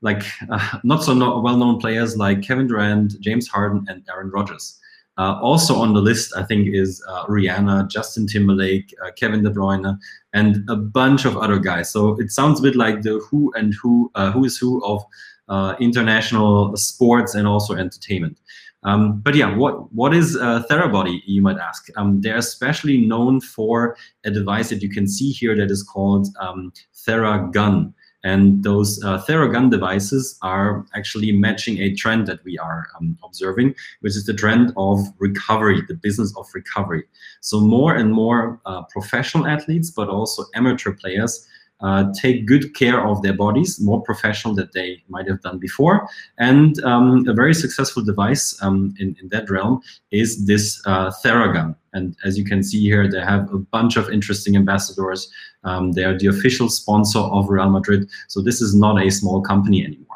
like 0.00 0.22
uh, 0.48 0.78
not 0.82 1.04
so 1.04 1.12
well-known 1.40 1.78
players 1.78 2.16
like 2.16 2.40
Kevin 2.40 2.68
Durant, 2.68 3.20
James 3.20 3.48
Harden, 3.48 3.84
and 3.90 4.02
Aaron 4.08 4.30
Rodgers. 4.30 4.78
Uh, 5.18 5.38
also 5.42 5.76
on 5.76 5.92
the 5.92 6.00
list, 6.00 6.32
I 6.36 6.42
think, 6.42 6.68
is 6.68 7.04
uh, 7.06 7.26
Rihanna, 7.26 7.90
Justin 7.90 8.26
Timberlake, 8.26 8.94
uh, 9.04 9.10
Kevin 9.12 9.42
De 9.42 9.50
Bruyne, 9.50 9.98
and 10.32 10.68
a 10.70 10.76
bunch 10.76 11.26
of 11.26 11.36
other 11.36 11.58
guys. 11.58 11.92
So 11.92 12.18
it 12.18 12.30
sounds 12.30 12.60
a 12.60 12.62
bit 12.62 12.76
like 12.76 13.02
the 13.02 13.18
who 13.30 13.52
and 13.54 13.74
who, 13.82 14.10
uh, 14.14 14.32
who 14.32 14.44
is 14.44 14.56
who 14.56 14.82
of 14.84 15.04
uh, 15.48 15.74
international 15.80 16.74
sports 16.76 17.34
and 17.34 17.46
also 17.46 17.74
entertainment. 17.74 18.38
Um, 18.84 19.20
but 19.20 19.34
yeah, 19.34 19.54
what 19.54 19.92
what 19.92 20.12
is 20.14 20.36
uh, 20.36 20.64
Therabody? 20.68 21.20
You 21.26 21.42
might 21.42 21.58
ask. 21.58 21.88
Um, 21.96 22.20
they're 22.20 22.36
especially 22.36 22.98
known 22.98 23.40
for 23.40 23.96
a 24.24 24.30
device 24.30 24.70
that 24.70 24.82
you 24.82 24.88
can 24.88 25.06
see 25.06 25.30
here 25.30 25.54
that 25.56 25.70
is 25.70 25.82
called 25.82 26.26
um, 26.40 26.72
Theragun. 27.06 27.92
And 28.24 28.62
those 28.62 29.02
uh, 29.02 29.20
Theragun 29.22 29.70
devices 29.70 30.38
are 30.42 30.84
actually 30.94 31.32
matching 31.32 31.78
a 31.78 31.94
trend 31.94 32.26
that 32.28 32.44
we 32.44 32.56
are 32.58 32.86
um, 32.98 33.18
observing, 33.24 33.74
which 34.00 34.16
is 34.16 34.26
the 34.26 34.34
trend 34.34 34.72
of 34.76 35.00
recovery, 35.18 35.82
the 35.88 35.94
business 35.94 36.32
of 36.36 36.46
recovery. 36.54 37.04
So 37.40 37.60
more 37.60 37.94
and 37.94 38.12
more 38.12 38.60
uh, 38.64 38.82
professional 38.82 39.46
athletes, 39.46 39.90
but 39.90 40.08
also 40.08 40.44
amateur 40.54 40.92
players 40.92 41.48
uh, 41.82 42.12
take 42.14 42.46
good 42.46 42.74
care 42.74 43.06
of 43.06 43.22
their 43.22 43.32
bodies, 43.32 43.80
more 43.80 44.00
professional 44.02 44.54
than 44.54 44.70
they 44.72 45.02
might 45.08 45.28
have 45.28 45.40
done 45.42 45.58
before. 45.58 46.08
And 46.38 46.82
um, 46.84 47.26
a 47.28 47.34
very 47.34 47.54
successful 47.54 48.02
device 48.04 48.60
um, 48.62 48.94
in, 48.98 49.16
in 49.20 49.28
that 49.28 49.50
realm 49.50 49.82
is 50.10 50.46
this 50.46 50.80
uh, 50.86 51.10
Theragun. 51.24 51.74
And 51.92 52.16
as 52.24 52.38
you 52.38 52.44
can 52.44 52.62
see 52.62 52.80
here, 52.80 53.10
they 53.10 53.20
have 53.20 53.52
a 53.52 53.58
bunch 53.58 53.96
of 53.96 54.08
interesting 54.10 54.56
ambassadors. 54.56 55.30
Um, 55.64 55.92
they 55.92 56.04
are 56.04 56.18
the 56.18 56.28
official 56.28 56.68
sponsor 56.68 57.18
of 57.18 57.48
Real 57.48 57.68
Madrid. 57.68 58.08
So 58.28 58.40
this 58.40 58.60
is 58.60 58.74
not 58.74 59.02
a 59.02 59.10
small 59.10 59.42
company 59.42 59.84
anymore. 59.84 60.06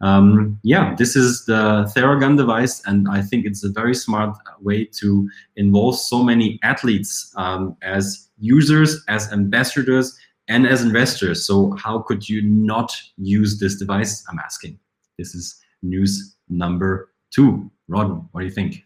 Um, 0.00 0.60
yeah, 0.62 0.94
this 0.94 1.16
is 1.16 1.44
the 1.46 1.90
Theragun 1.94 2.36
device, 2.36 2.82
and 2.86 3.08
I 3.10 3.20
think 3.20 3.44
it's 3.44 3.64
a 3.64 3.68
very 3.68 3.94
smart 3.94 4.36
way 4.60 4.84
to 5.00 5.28
involve 5.56 5.98
so 5.98 6.22
many 6.22 6.60
athletes 6.62 7.32
um, 7.36 7.76
as 7.82 8.28
users, 8.38 9.04
as 9.08 9.32
ambassadors, 9.32 10.16
and 10.48 10.66
as 10.66 10.82
investors. 10.82 11.46
So 11.46 11.72
how 11.72 12.00
could 12.00 12.28
you 12.28 12.42
not 12.42 12.96
use 13.16 13.58
this 13.58 13.76
device? 13.76 14.24
I'm 14.30 14.38
asking. 14.38 14.78
This 15.18 15.34
is 15.34 15.60
news 15.82 16.36
number 16.48 17.12
two. 17.30 17.70
Ron, 17.88 18.28
what 18.32 18.40
do 18.40 18.46
you 18.46 18.52
think? 18.52 18.84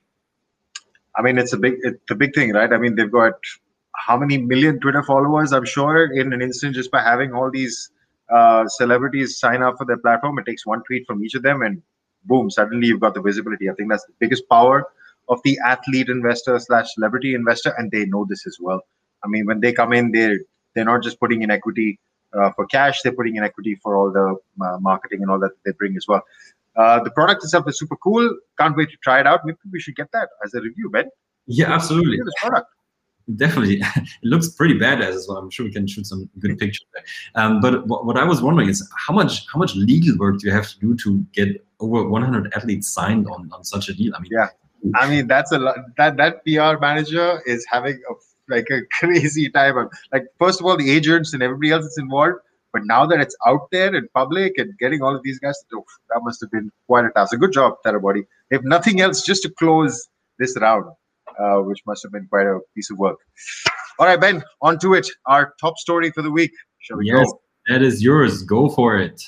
I 1.16 1.22
mean, 1.22 1.38
it's 1.38 1.52
a 1.52 1.58
big, 1.58 1.74
it's 1.82 2.10
a 2.10 2.14
big 2.14 2.34
thing, 2.34 2.52
right? 2.52 2.72
I 2.72 2.78
mean, 2.78 2.94
they've 2.94 3.10
got 3.10 3.34
how 3.96 4.16
many 4.16 4.38
million 4.38 4.80
Twitter 4.80 5.02
followers? 5.02 5.52
I'm 5.52 5.64
sure 5.64 6.12
in 6.12 6.32
an 6.32 6.40
instant, 6.40 6.74
just 6.74 6.90
by 6.90 7.02
having 7.02 7.32
all 7.32 7.50
these 7.50 7.90
uh, 8.30 8.66
celebrities 8.66 9.38
sign 9.38 9.62
up 9.62 9.76
for 9.76 9.84
their 9.84 9.98
platform, 9.98 10.38
it 10.38 10.46
takes 10.46 10.66
one 10.66 10.82
tweet 10.84 11.06
from 11.06 11.22
each 11.24 11.34
of 11.34 11.42
them, 11.42 11.62
and 11.62 11.82
boom, 12.24 12.50
suddenly 12.50 12.86
you've 12.86 13.00
got 13.00 13.14
the 13.14 13.20
visibility. 13.20 13.68
I 13.68 13.74
think 13.74 13.90
that's 13.90 14.06
the 14.06 14.14
biggest 14.18 14.48
power 14.48 14.86
of 15.28 15.40
the 15.44 15.58
athlete 15.64 16.08
investor 16.08 16.58
slash 16.58 16.94
celebrity 16.94 17.34
investor, 17.34 17.74
and 17.76 17.90
they 17.90 18.06
know 18.06 18.26
this 18.28 18.46
as 18.46 18.56
well. 18.58 18.80
I 19.24 19.28
mean, 19.28 19.46
when 19.46 19.60
they 19.60 19.72
come 19.72 19.92
in, 19.92 20.12
they 20.12 20.38
they're 20.74 20.84
not 20.84 21.02
just 21.02 21.18
putting 21.20 21.42
in 21.42 21.50
equity 21.50 21.98
uh, 22.34 22.50
for 22.52 22.66
cash; 22.66 23.02
they're 23.02 23.12
putting 23.12 23.36
in 23.36 23.44
equity 23.44 23.76
for 23.82 23.96
all 23.96 24.10
the 24.12 24.64
uh, 24.64 24.78
marketing 24.78 25.22
and 25.22 25.30
all 25.30 25.38
that 25.38 25.52
they 25.64 25.72
bring 25.72 25.96
as 25.96 26.06
well. 26.08 26.22
Uh, 26.76 27.02
the 27.02 27.10
product 27.10 27.44
itself 27.44 27.68
is 27.68 27.78
super 27.78 27.96
cool. 27.96 28.28
Can't 28.58 28.76
wait 28.76 28.90
to 28.90 28.96
try 29.02 29.20
it 29.20 29.26
out. 29.26 29.40
Maybe 29.44 29.58
we 29.70 29.80
should 29.80 29.96
get 29.96 30.10
that 30.12 30.28
as 30.44 30.54
a 30.54 30.60
review, 30.60 30.88
Ben. 30.90 31.10
Yeah, 31.46 31.72
absolutely. 31.72 32.18
product. 32.40 32.68
Definitely, 33.36 33.76
it 33.96 34.08
looks 34.22 34.48
pretty 34.48 34.74
badass 34.74 35.14
as 35.14 35.26
well. 35.28 35.38
I'm 35.38 35.50
sure 35.50 35.64
we 35.64 35.72
can 35.72 35.86
shoot 35.86 36.06
some 36.06 36.28
good 36.40 36.58
pictures 36.58 36.84
there. 36.92 37.04
Um, 37.36 37.60
but 37.60 37.86
what, 37.86 38.04
what 38.04 38.16
I 38.16 38.24
was 38.24 38.42
wondering 38.42 38.68
is 38.68 38.88
how 38.96 39.14
much 39.14 39.46
how 39.52 39.58
much 39.58 39.76
legal 39.76 40.16
work 40.18 40.40
do 40.40 40.48
you 40.48 40.52
have 40.52 40.68
to 40.68 40.78
do 40.80 40.96
to 40.96 41.24
get 41.32 41.64
over 41.78 42.08
100 42.08 42.52
athletes 42.54 42.88
signed 42.88 43.28
on, 43.28 43.48
on 43.52 43.64
such 43.64 43.88
a 43.88 43.94
deal? 43.94 44.12
I 44.16 44.20
mean, 44.20 44.30
yeah, 44.32 44.48
I 44.96 45.08
mean 45.08 45.28
that's 45.28 45.52
a 45.52 45.58
lot. 45.58 45.76
That 45.98 46.16
that 46.16 46.44
PR 46.44 46.80
manager 46.80 47.40
is 47.46 47.64
having 47.70 48.00
a 48.10 48.14
like 48.48 48.68
a 48.70 48.82
crazy 48.98 49.50
time. 49.50 49.88
Like 50.12 50.24
first 50.38 50.60
of 50.60 50.66
all, 50.66 50.76
the 50.76 50.90
agents 50.90 51.32
and 51.32 51.42
everybody 51.42 51.70
else 51.70 51.84
that's 51.84 51.98
involved. 51.98 52.38
But 52.72 52.82
now 52.86 53.04
that 53.04 53.20
it's 53.20 53.36
out 53.46 53.70
there 53.70 53.94
in 53.94 54.08
public 54.14 54.54
and 54.56 54.76
getting 54.78 55.02
all 55.02 55.14
of 55.14 55.22
these 55.22 55.38
guys, 55.38 55.62
oh, 55.74 55.84
that 56.08 56.20
must 56.22 56.40
have 56.40 56.50
been 56.50 56.70
quite 56.86 57.04
a 57.04 57.10
task. 57.10 57.34
A 57.34 57.36
good 57.36 57.52
job, 57.52 57.74
Therabody. 57.84 58.24
If 58.50 58.62
nothing 58.64 59.02
else, 59.02 59.22
just 59.22 59.42
to 59.42 59.50
close 59.50 60.08
this 60.38 60.56
round, 60.58 60.86
uh, 61.38 61.58
which 61.58 61.82
must 61.86 62.02
have 62.02 62.12
been 62.12 62.26
quite 62.28 62.46
a 62.46 62.60
piece 62.74 62.90
of 62.90 62.98
work. 62.98 63.18
All 63.98 64.06
right, 64.06 64.18
Ben, 64.18 64.42
on 64.62 64.78
to 64.78 64.94
it. 64.94 65.06
Our 65.26 65.52
top 65.60 65.76
story 65.76 66.10
for 66.12 66.22
the 66.22 66.30
week. 66.30 66.52
Shall 66.78 66.96
we 66.96 67.08
yes, 67.08 67.26
go? 67.26 67.40
That 67.68 67.82
is 67.82 68.02
yours. 68.02 68.42
Go 68.42 68.70
for 68.70 68.96
it. 68.96 69.22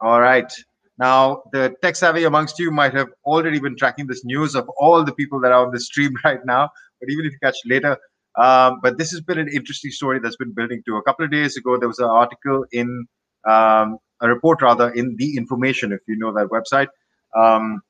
All 0.00 0.20
right. 0.20 0.52
Now, 0.98 1.42
the 1.52 1.74
tech 1.82 1.96
savvy 1.96 2.24
amongst 2.24 2.58
you 2.58 2.70
might 2.70 2.92
have 2.92 3.08
already 3.24 3.58
been 3.58 3.76
tracking 3.76 4.06
this 4.06 4.24
news 4.24 4.54
of 4.54 4.68
all 4.76 5.02
the 5.02 5.14
people 5.14 5.40
that 5.40 5.52
are 5.52 5.64
on 5.64 5.72
the 5.72 5.80
stream 5.80 6.14
right 6.24 6.44
now. 6.44 6.68
But 7.00 7.10
even 7.10 7.24
if 7.24 7.32
you 7.32 7.38
catch 7.42 7.56
later, 7.64 7.96
um, 8.36 8.80
but 8.82 8.98
this 8.98 9.10
has 9.10 9.20
been 9.20 9.38
an 9.38 9.48
interesting 9.48 9.90
story 9.90 10.20
that's 10.20 10.36
been 10.36 10.52
building 10.52 10.82
to. 10.86 10.96
A 10.96 11.02
couple 11.02 11.24
of 11.24 11.30
days 11.30 11.56
ago, 11.56 11.78
there 11.78 11.88
was 11.88 11.98
an 11.98 12.08
article 12.08 12.64
in 12.72 13.06
um, 13.48 13.98
a 14.20 14.28
report, 14.28 14.62
rather, 14.62 14.90
in 14.90 15.16
the 15.16 15.36
Information, 15.36 15.92
if 15.92 16.00
you 16.06 16.16
know 16.16 16.32
that 16.32 16.48
website, 16.48 16.88
um, 17.36 17.82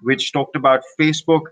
which 0.00 0.32
talked 0.32 0.56
about 0.56 0.82
Facebook 1.00 1.42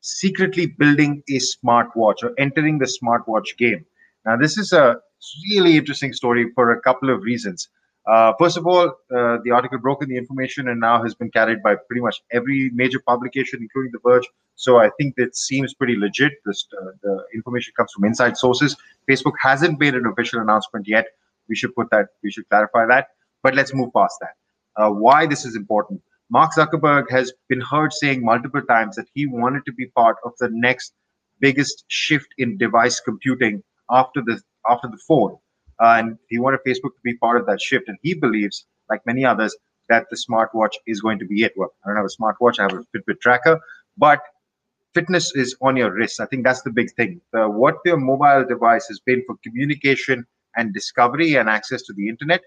secretly 0.00 0.66
building 0.66 1.22
a 1.28 1.38
smartwatch 1.38 2.22
or 2.22 2.32
entering 2.38 2.78
the 2.78 2.86
smartwatch 3.02 3.56
game. 3.58 3.84
Now, 4.24 4.36
this 4.36 4.56
is 4.56 4.72
a 4.72 4.96
really 5.50 5.76
interesting 5.76 6.12
story 6.12 6.52
for 6.54 6.72
a 6.72 6.80
couple 6.80 7.10
of 7.10 7.22
reasons. 7.22 7.68
Uh, 8.06 8.32
first 8.38 8.56
of 8.56 8.66
all, 8.66 8.88
uh, 9.16 9.38
the 9.44 9.50
article 9.50 9.78
broke 9.78 10.02
in 10.02 10.08
the 10.08 10.16
information 10.16 10.68
and 10.68 10.80
now 10.80 11.02
has 11.02 11.14
been 11.14 11.30
carried 11.30 11.62
by 11.62 11.74
pretty 11.74 12.00
much 12.00 12.22
every 12.32 12.70
major 12.72 13.00
publication, 13.00 13.58
including 13.60 13.90
The 13.92 13.98
Verge. 14.04 14.26
So 14.54 14.78
I 14.78 14.90
think 14.98 15.16
that 15.16 15.36
seems 15.36 15.74
pretty 15.74 15.96
legit. 15.96 16.32
This, 16.44 16.66
uh, 16.80 16.92
the 17.02 17.24
information 17.34 17.72
comes 17.76 17.92
from 17.92 18.04
inside 18.04 18.36
sources. 18.36 18.76
Facebook 19.10 19.34
hasn't 19.42 19.80
made 19.80 19.94
an 19.94 20.06
official 20.06 20.40
announcement 20.40 20.86
yet. 20.86 21.06
We 21.48 21.56
should 21.56 21.74
put 21.74 21.90
that. 21.90 22.06
We 22.22 22.30
should 22.30 22.48
clarify 22.48 22.86
that. 22.86 23.08
But 23.42 23.54
let's 23.54 23.74
move 23.74 23.92
past 23.94 24.16
that. 24.20 24.34
Uh, 24.76 24.90
why 24.90 25.26
this 25.26 25.44
is 25.44 25.56
important? 25.56 26.00
Mark 26.30 26.52
Zuckerberg 26.54 27.10
has 27.10 27.32
been 27.48 27.60
heard 27.60 27.92
saying 27.92 28.24
multiple 28.24 28.62
times 28.62 28.96
that 28.96 29.06
he 29.14 29.26
wanted 29.26 29.64
to 29.66 29.72
be 29.72 29.86
part 29.86 30.16
of 30.24 30.32
the 30.38 30.48
next 30.50 30.92
biggest 31.40 31.84
shift 31.88 32.28
in 32.38 32.56
device 32.56 33.00
computing 33.00 33.62
after 33.90 34.22
the 34.22 34.40
after 34.68 34.88
the 34.88 34.98
phone, 35.06 35.36
uh, 35.82 35.94
and 35.98 36.18
he 36.28 36.38
wanted 36.38 36.60
Facebook 36.66 36.94
to 36.94 37.02
be 37.04 37.16
part 37.16 37.40
of 37.40 37.46
that 37.46 37.60
shift. 37.60 37.88
And 37.88 37.98
he 38.02 38.14
believes, 38.14 38.66
like 38.90 39.04
many 39.06 39.24
others, 39.24 39.56
that 39.88 40.06
the 40.10 40.16
smartwatch 40.16 40.74
is 40.86 41.00
going 41.00 41.18
to 41.18 41.26
be 41.26 41.42
it. 41.42 41.52
Well, 41.56 41.72
I 41.84 41.88
don't 41.88 41.96
have 41.96 42.06
a 42.06 42.22
smartwatch; 42.22 42.58
I 42.58 42.62
have 42.62 42.72
a 42.72 42.84
Fitbit 42.96 43.20
tracker, 43.20 43.60
but 43.96 44.20
fitness 44.94 45.34
is 45.34 45.54
on 45.60 45.76
your 45.76 45.92
wrist. 45.92 46.20
I 46.20 46.26
think 46.26 46.44
that's 46.44 46.62
the 46.62 46.70
big 46.70 46.90
thing. 46.92 47.20
The, 47.32 47.48
what 47.48 47.76
your 47.84 47.98
mobile 47.98 48.44
device 48.48 48.86
has 48.88 48.98
been 48.98 49.22
for 49.26 49.36
communication 49.44 50.26
and 50.56 50.72
discovery 50.72 51.34
and 51.34 51.48
access 51.48 51.82
to 51.82 51.92
the 51.92 52.08
internet, 52.08 52.40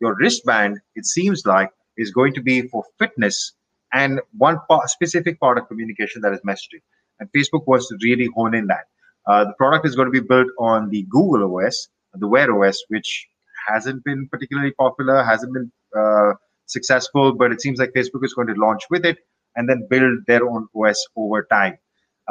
your 0.00 0.14
wristband, 0.14 0.78
it 0.94 1.06
seems 1.06 1.46
like, 1.46 1.70
is 1.96 2.10
going 2.10 2.34
to 2.34 2.42
be 2.42 2.68
for 2.68 2.84
fitness 2.98 3.52
and 3.92 4.20
one 4.36 4.58
part, 4.68 4.90
specific 4.90 5.40
part 5.40 5.56
of 5.56 5.68
communication 5.68 6.20
that 6.22 6.34
is 6.34 6.40
messaging. 6.46 6.82
And 7.18 7.30
Facebook 7.32 7.66
wants 7.66 7.88
to 7.88 7.96
really 8.02 8.28
hone 8.34 8.54
in 8.54 8.66
that. 8.66 8.84
Uh, 9.26 9.44
the 9.44 9.54
product 9.54 9.86
is 9.86 9.96
going 9.96 10.06
to 10.06 10.20
be 10.20 10.26
built 10.26 10.48
on 10.58 10.90
the 10.90 11.06
Google 11.08 11.56
OS, 11.56 11.88
the 12.20 12.28
Wear 12.28 12.52
OS, 12.62 12.82
which 12.88 13.26
hasn't 13.68 14.04
been 14.04 14.28
particularly 14.30 14.72
popular, 14.72 15.22
hasn't 15.22 15.52
been 15.52 15.70
uh, 15.96 16.32
successful, 16.66 17.34
but 17.34 17.52
it 17.52 17.60
seems 17.60 17.78
like 17.78 17.90
Facebook 17.96 18.24
is 18.24 18.34
going 18.34 18.48
to 18.48 18.54
launch 18.54 18.82
with 18.90 19.04
it 19.04 19.18
and 19.56 19.68
then 19.68 19.86
build 19.88 20.20
their 20.26 20.46
own 20.46 20.68
OS 20.74 21.04
over 21.16 21.46
time. 21.50 21.78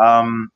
Um, 0.02 0.50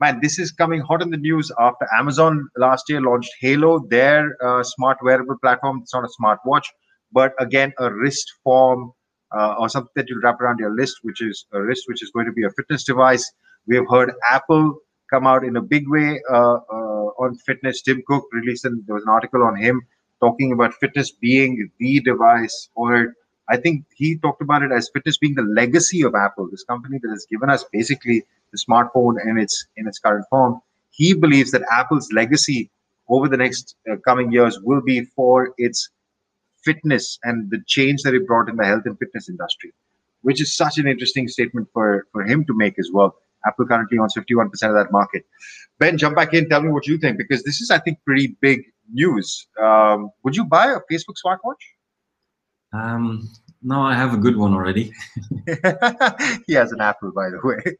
man, 0.00 0.20
this 0.20 0.38
is 0.38 0.52
coming 0.52 0.80
hot 0.80 1.02
in 1.02 1.10
the 1.10 1.16
news 1.16 1.50
after 1.58 1.86
Amazon 1.98 2.48
last 2.56 2.84
year 2.88 3.00
launched 3.00 3.32
Halo, 3.40 3.80
their 3.88 4.36
uh, 4.44 4.62
smart 4.62 4.98
wearable 5.02 5.36
platform. 5.42 5.80
It's 5.82 5.94
not 5.94 6.04
a 6.04 6.08
smart 6.10 6.40
watch, 6.44 6.70
but 7.12 7.32
again, 7.38 7.72
a 7.78 7.92
wrist 7.92 8.30
form 8.42 8.92
uh, 9.36 9.54
or 9.58 9.68
something 9.68 9.92
that 9.96 10.08
you 10.08 10.20
wrap 10.22 10.40
around 10.40 10.58
your 10.58 10.74
wrist, 10.74 10.98
which 11.02 11.22
is 11.22 11.46
a 11.52 11.62
wrist, 11.62 11.84
which 11.86 12.02
is 12.02 12.10
going 12.14 12.26
to 12.26 12.32
be 12.32 12.44
a 12.44 12.50
fitness 12.50 12.84
device. 12.84 13.24
We 13.66 13.76
have 13.76 13.86
heard 13.90 14.12
Apple 14.30 14.78
come 15.10 15.26
out 15.26 15.44
in 15.44 15.56
a 15.56 15.62
big 15.62 15.88
way 15.88 16.20
uh, 16.30 16.58
uh 16.72 16.93
on 17.24 17.36
fitness. 17.36 17.82
Tim 17.82 18.02
Cook 18.06 18.24
released, 18.32 18.64
an, 18.64 18.82
there 18.86 18.94
was 18.94 19.04
an 19.04 19.10
article 19.10 19.42
on 19.42 19.56
him 19.56 19.82
talking 20.20 20.52
about 20.52 20.74
fitness 20.74 21.10
being 21.10 21.70
the 21.78 22.00
device, 22.00 22.68
or 22.74 23.14
I 23.48 23.56
think 23.56 23.84
he 23.94 24.16
talked 24.16 24.42
about 24.42 24.62
it 24.62 24.72
as 24.72 24.90
fitness 24.94 25.18
being 25.18 25.34
the 25.34 25.42
legacy 25.42 26.02
of 26.02 26.14
Apple, 26.14 26.48
this 26.50 26.64
company 26.64 26.98
that 27.02 27.10
has 27.10 27.26
given 27.30 27.50
us 27.50 27.64
basically 27.72 28.24
the 28.52 28.58
smartphone 28.58 29.16
in 29.28 29.36
its 29.38 29.66
in 29.76 29.86
its 29.86 29.98
current 29.98 30.24
form. 30.30 30.60
He 30.90 31.12
believes 31.12 31.50
that 31.50 31.62
Apple's 31.70 32.10
legacy 32.12 32.70
over 33.08 33.28
the 33.28 33.36
next 33.36 33.76
uh, 33.90 33.96
coming 34.04 34.32
years 34.32 34.60
will 34.60 34.80
be 34.80 35.04
for 35.04 35.52
its 35.58 35.90
fitness 36.64 37.18
and 37.24 37.50
the 37.50 37.62
change 37.66 38.02
that 38.02 38.14
it 38.14 38.26
brought 38.26 38.48
in 38.48 38.56
the 38.56 38.64
health 38.64 38.86
and 38.86 38.98
fitness 38.98 39.28
industry, 39.28 39.72
which 40.22 40.40
is 40.40 40.56
such 40.56 40.78
an 40.78 40.86
interesting 40.88 41.28
statement 41.28 41.68
for, 41.72 42.06
for 42.12 42.24
him 42.24 42.44
to 42.46 42.54
make 42.54 42.78
as 42.78 42.90
well. 42.92 43.16
Apple 43.46 43.66
currently 43.66 43.98
owns 43.98 44.14
51% 44.14 44.46
of 44.46 44.74
that 44.74 44.88
market. 44.90 45.24
Ben, 45.78 45.98
jump 45.98 46.16
back 46.16 46.34
in. 46.34 46.48
Tell 46.48 46.62
me 46.62 46.70
what 46.70 46.86
you 46.86 46.98
think 46.98 47.18
because 47.18 47.42
this 47.42 47.60
is, 47.60 47.70
I 47.70 47.78
think, 47.78 47.98
pretty 48.04 48.36
big 48.40 48.62
news. 48.92 49.46
Um, 49.60 50.10
would 50.22 50.36
you 50.36 50.44
buy 50.44 50.66
a 50.66 50.80
Facebook 50.90 51.16
smartwatch? 51.24 51.62
Um, 52.72 53.28
no, 53.62 53.80
I 53.80 53.94
have 53.94 54.14
a 54.14 54.16
good 54.16 54.36
one 54.36 54.52
already. 54.52 54.92
he 56.46 56.54
has 56.54 56.72
an 56.72 56.80
Apple, 56.80 57.12
by 57.12 57.30
the 57.30 57.40
way 57.42 57.76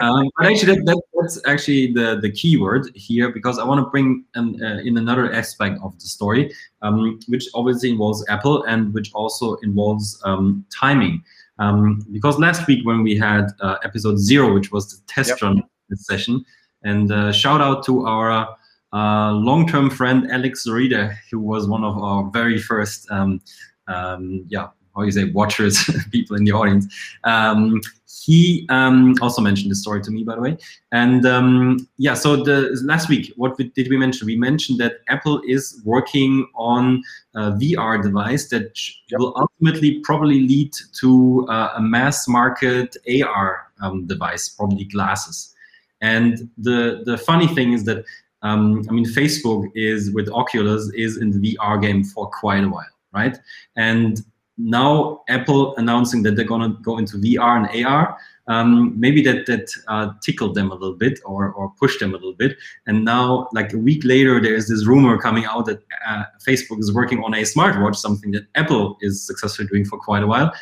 um, 0.00 0.28
but 0.36 0.46
actually, 0.46 0.74
that, 0.74 0.86
that, 0.86 1.00
that's 1.20 1.40
actually 1.46 1.92
the 1.92 2.18
the 2.20 2.30
key 2.30 2.56
word 2.56 2.90
here 2.94 3.30
because 3.30 3.58
I 3.58 3.64
want 3.64 3.84
to 3.84 3.90
bring 3.90 4.24
an, 4.34 4.60
uh, 4.62 4.80
in 4.84 4.96
another 4.98 5.32
aspect 5.32 5.78
of 5.82 5.94
the 5.98 6.06
story, 6.06 6.52
um, 6.82 7.20
which 7.28 7.46
obviously 7.54 7.90
involves 7.90 8.24
Apple 8.28 8.64
and 8.64 8.92
which 8.92 9.12
also 9.14 9.54
involves 9.56 10.20
um, 10.24 10.64
timing. 10.72 11.22
Um, 11.58 12.04
because 12.10 12.38
last 12.38 12.66
week 12.66 12.84
when 12.84 13.02
we 13.02 13.16
had 13.16 13.48
uh, 13.60 13.76
episode 13.84 14.18
zero, 14.18 14.54
which 14.54 14.72
was 14.72 14.90
the 14.90 15.02
test 15.06 15.30
yep. 15.30 15.42
run 15.42 15.62
session, 15.94 16.44
and 16.82 17.12
uh, 17.12 17.32
shout 17.32 17.60
out 17.60 17.84
to 17.86 18.06
our 18.06 18.56
uh, 18.92 19.32
long-term 19.32 19.90
friend 19.90 20.30
Alex 20.30 20.66
Zorida, 20.66 21.14
who 21.30 21.38
was 21.38 21.68
one 21.68 21.84
of 21.84 21.96
our 21.98 22.30
very 22.30 22.58
first 22.58 23.10
um, 23.10 23.40
um, 23.88 24.44
yeah 24.48 24.68
how 24.94 25.02
you 25.02 25.10
say 25.10 25.24
watchers 25.30 25.78
people 26.12 26.36
in 26.36 26.44
the 26.44 26.52
audience 26.52 26.86
um, 27.24 27.80
he 28.24 28.66
um, 28.68 29.14
also 29.20 29.42
mentioned 29.42 29.70
this 29.70 29.80
story 29.80 30.00
to 30.00 30.10
me 30.10 30.22
by 30.22 30.34
the 30.34 30.40
way 30.40 30.56
and 30.92 31.26
um, 31.26 31.88
yeah 31.98 32.14
so 32.14 32.36
the 32.36 32.78
last 32.84 33.08
week 33.08 33.32
what 33.36 33.56
we, 33.58 33.64
did 33.70 33.88
we 33.88 33.96
mention 33.96 34.26
we 34.26 34.36
mentioned 34.36 34.78
that 34.78 35.00
apple 35.08 35.40
is 35.46 35.80
working 35.84 36.46
on 36.54 37.02
a 37.34 37.52
vr 37.52 38.02
device 38.02 38.48
that 38.48 38.78
yep. 39.08 39.20
will 39.20 39.34
ultimately 39.36 40.00
probably 40.00 40.46
lead 40.46 40.72
to 40.92 41.46
uh, 41.48 41.72
a 41.76 41.80
mass 41.80 42.28
market 42.28 42.96
ar 43.26 43.66
um, 43.82 44.06
device 44.06 44.48
probably 44.48 44.84
glasses 44.84 45.54
and 46.00 46.50
the 46.58 47.02
the 47.04 47.16
funny 47.16 47.46
thing 47.46 47.72
is 47.72 47.84
that 47.84 48.04
um, 48.42 48.84
I 48.88 48.92
mean, 48.92 49.04
Facebook 49.04 49.70
is 49.74 50.10
with 50.12 50.28
Oculus 50.28 50.90
is 50.94 51.16
in 51.16 51.30
the 51.30 51.56
VR 51.56 51.80
game 51.80 52.04
for 52.04 52.28
quite 52.28 52.64
a 52.64 52.68
while, 52.68 52.84
right? 53.12 53.38
And 53.76 54.20
now 54.58 55.22
Apple 55.28 55.74
announcing 55.76 56.22
that 56.24 56.36
they're 56.36 56.44
gonna 56.44 56.76
go 56.82 56.98
into 56.98 57.16
VR 57.16 57.56
and 57.56 57.84
AR, 57.86 58.16
um, 58.48 58.98
maybe 58.98 59.22
that 59.22 59.46
that 59.46 59.70
uh, 59.88 60.12
tickled 60.22 60.54
them 60.54 60.70
a 60.70 60.74
little 60.74 60.96
bit 60.96 61.20
or 61.24 61.52
or 61.52 61.70
pushed 61.78 62.00
them 62.00 62.10
a 62.10 62.14
little 62.14 62.34
bit. 62.34 62.56
And 62.86 63.04
now, 63.04 63.48
like 63.52 63.72
a 63.72 63.78
week 63.78 64.04
later, 64.04 64.40
there 64.40 64.54
is 64.54 64.68
this 64.68 64.86
rumor 64.86 65.18
coming 65.18 65.44
out 65.44 65.66
that 65.66 65.82
uh, 66.08 66.24
Facebook 66.46 66.80
is 66.80 66.92
working 66.92 67.22
on 67.22 67.34
a 67.34 67.42
smartwatch, 67.42 67.96
something 67.96 68.32
that 68.32 68.46
Apple 68.54 68.96
is 69.00 69.24
successfully 69.26 69.68
doing 69.68 69.84
for 69.84 69.98
quite 69.98 70.22
a 70.22 70.26
while. 70.26 70.52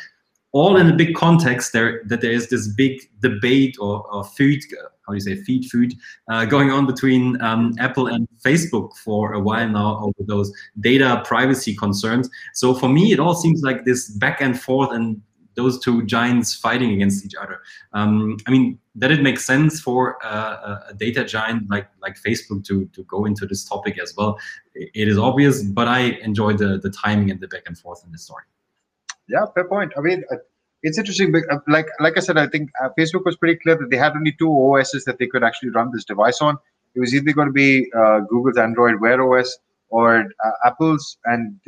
All 0.53 0.77
in 0.77 0.89
a 0.89 0.93
big 0.93 1.15
context 1.15 1.71
there 1.71 2.01
that 2.07 2.21
there 2.21 2.31
is 2.31 2.49
this 2.49 2.67
big 2.67 3.01
debate 3.21 3.77
or, 3.79 4.05
or 4.11 4.23
food 4.23 4.59
how 5.05 5.13
do 5.13 5.15
you 5.15 5.21
say 5.21 5.35
feed 5.43 5.69
food 5.69 5.93
uh, 6.29 6.45
going 6.45 6.71
on 6.71 6.85
between 6.85 7.41
um, 7.41 7.73
Apple 7.79 8.07
and 8.07 8.27
Facebook 8.43 8.95
for 8.97 9.33
a 9.33 9.39
while 9.39 9.67
now 9.67 9.99
over 9.99 10.27
those 10.27 10.51
data 10.79 11.21
privacy 11.25 11.75
concerns. 11.75 12.29
So 12.53 12.73
for 12.73 12.87
me, 12.87 13.11
it 13.11 13.19
all 13.19 13.33
seems 13.33 13.61
like 13.61 13.83
this 13.85 14.09
back 14.09 14.41
and 14.41 14.59
forth 14.59 14.91
and 14.91 15.21
those 15.55 15.79
two 15.79 16.05
giants 16.05 16.55
fighting 16.55 16.93
against 16.93 17.25
each 17.25 17.35
other. 17.35 17.59
Um, 17.91 18.37
I 18.47 18.51
mean, 18.51 18.79
that 18.95 19.11
it 19.11 19.21
makes 19.21 19.43
sense 19.45 19.81
for 19.81 20.17
a 20.23 20.93
data 20.97 21.25
giant 21.25 21.69
like 21.69 21.87
like 22.01 22.15
Facebook 22.15 22.63
to 22.65 22.85
to 22.93 23.03
go 23.03 23.25
into 23.25 23.45
this 23.45 23.65
topic 23.65 23.99
as 23.99 24.13
well. 24.15 24.39
It 24.75 25.07
is 25.07 25.17
obvious, 25.17 25.63
but 25.63 25.87
I 25.87 26.17
enjoy 26.23 26.53
the 26.53 26.77
the 26.77 26.89
timing 26.89 27.31
and 27.31 27.39
the 27.39 27.47
back 27.47 27.63
and 27.67 27.77
forth 27.77 28.03
in 28.05 28.11
the 28.11 28.17
story. 28.17 28.43
Yeah, 29.31 29.45
fair 29.55 29.67
point. 29.67 29.93
I 29.97 30.01
mean, 30.01 30.23
it's 30.83 30.97
interesting. 30.97 31.33
Uh, 31.35 31.59
like 31.67 31.87
like 31.99 32.17
I 32.17 32.19
said, 32.19 32.37
I 32.37 32.47
think 32.47 32.69
uh, 32.83 32.89
Facebook 32.99 33.23
was 33.25 33.37
pretty 33.37 33.57
clear 33.63 33.77
that 33.77 33.89
they 33.89 33.97
had 33.97 34.13
only 34.13 34.33
two 34.37 34.51
OSs 34.51 35.05
that 35.05 35.19
they 35.19 35.27
could 35.27 35.43
actually 35.43 35.69
run 35.69 35.91
this 35.93 36.03
device 36.03 36.41
on. 36.41 36.57
It 36.95 36.99
was 36.99 37.15
either 37.15 37.31
going 37.31 37.47
to 37.47 37.53
be 37.53 37.89
uh, 37.97 38.19
Google's 38.29 38.57
Android 38.57 38.99
Wear 38.99 39.21
OS 39.21 39.57
or 39.89 40.19
uh, 40.19 40.51
Apple's, 40.65 41.17
and 41.25 41.57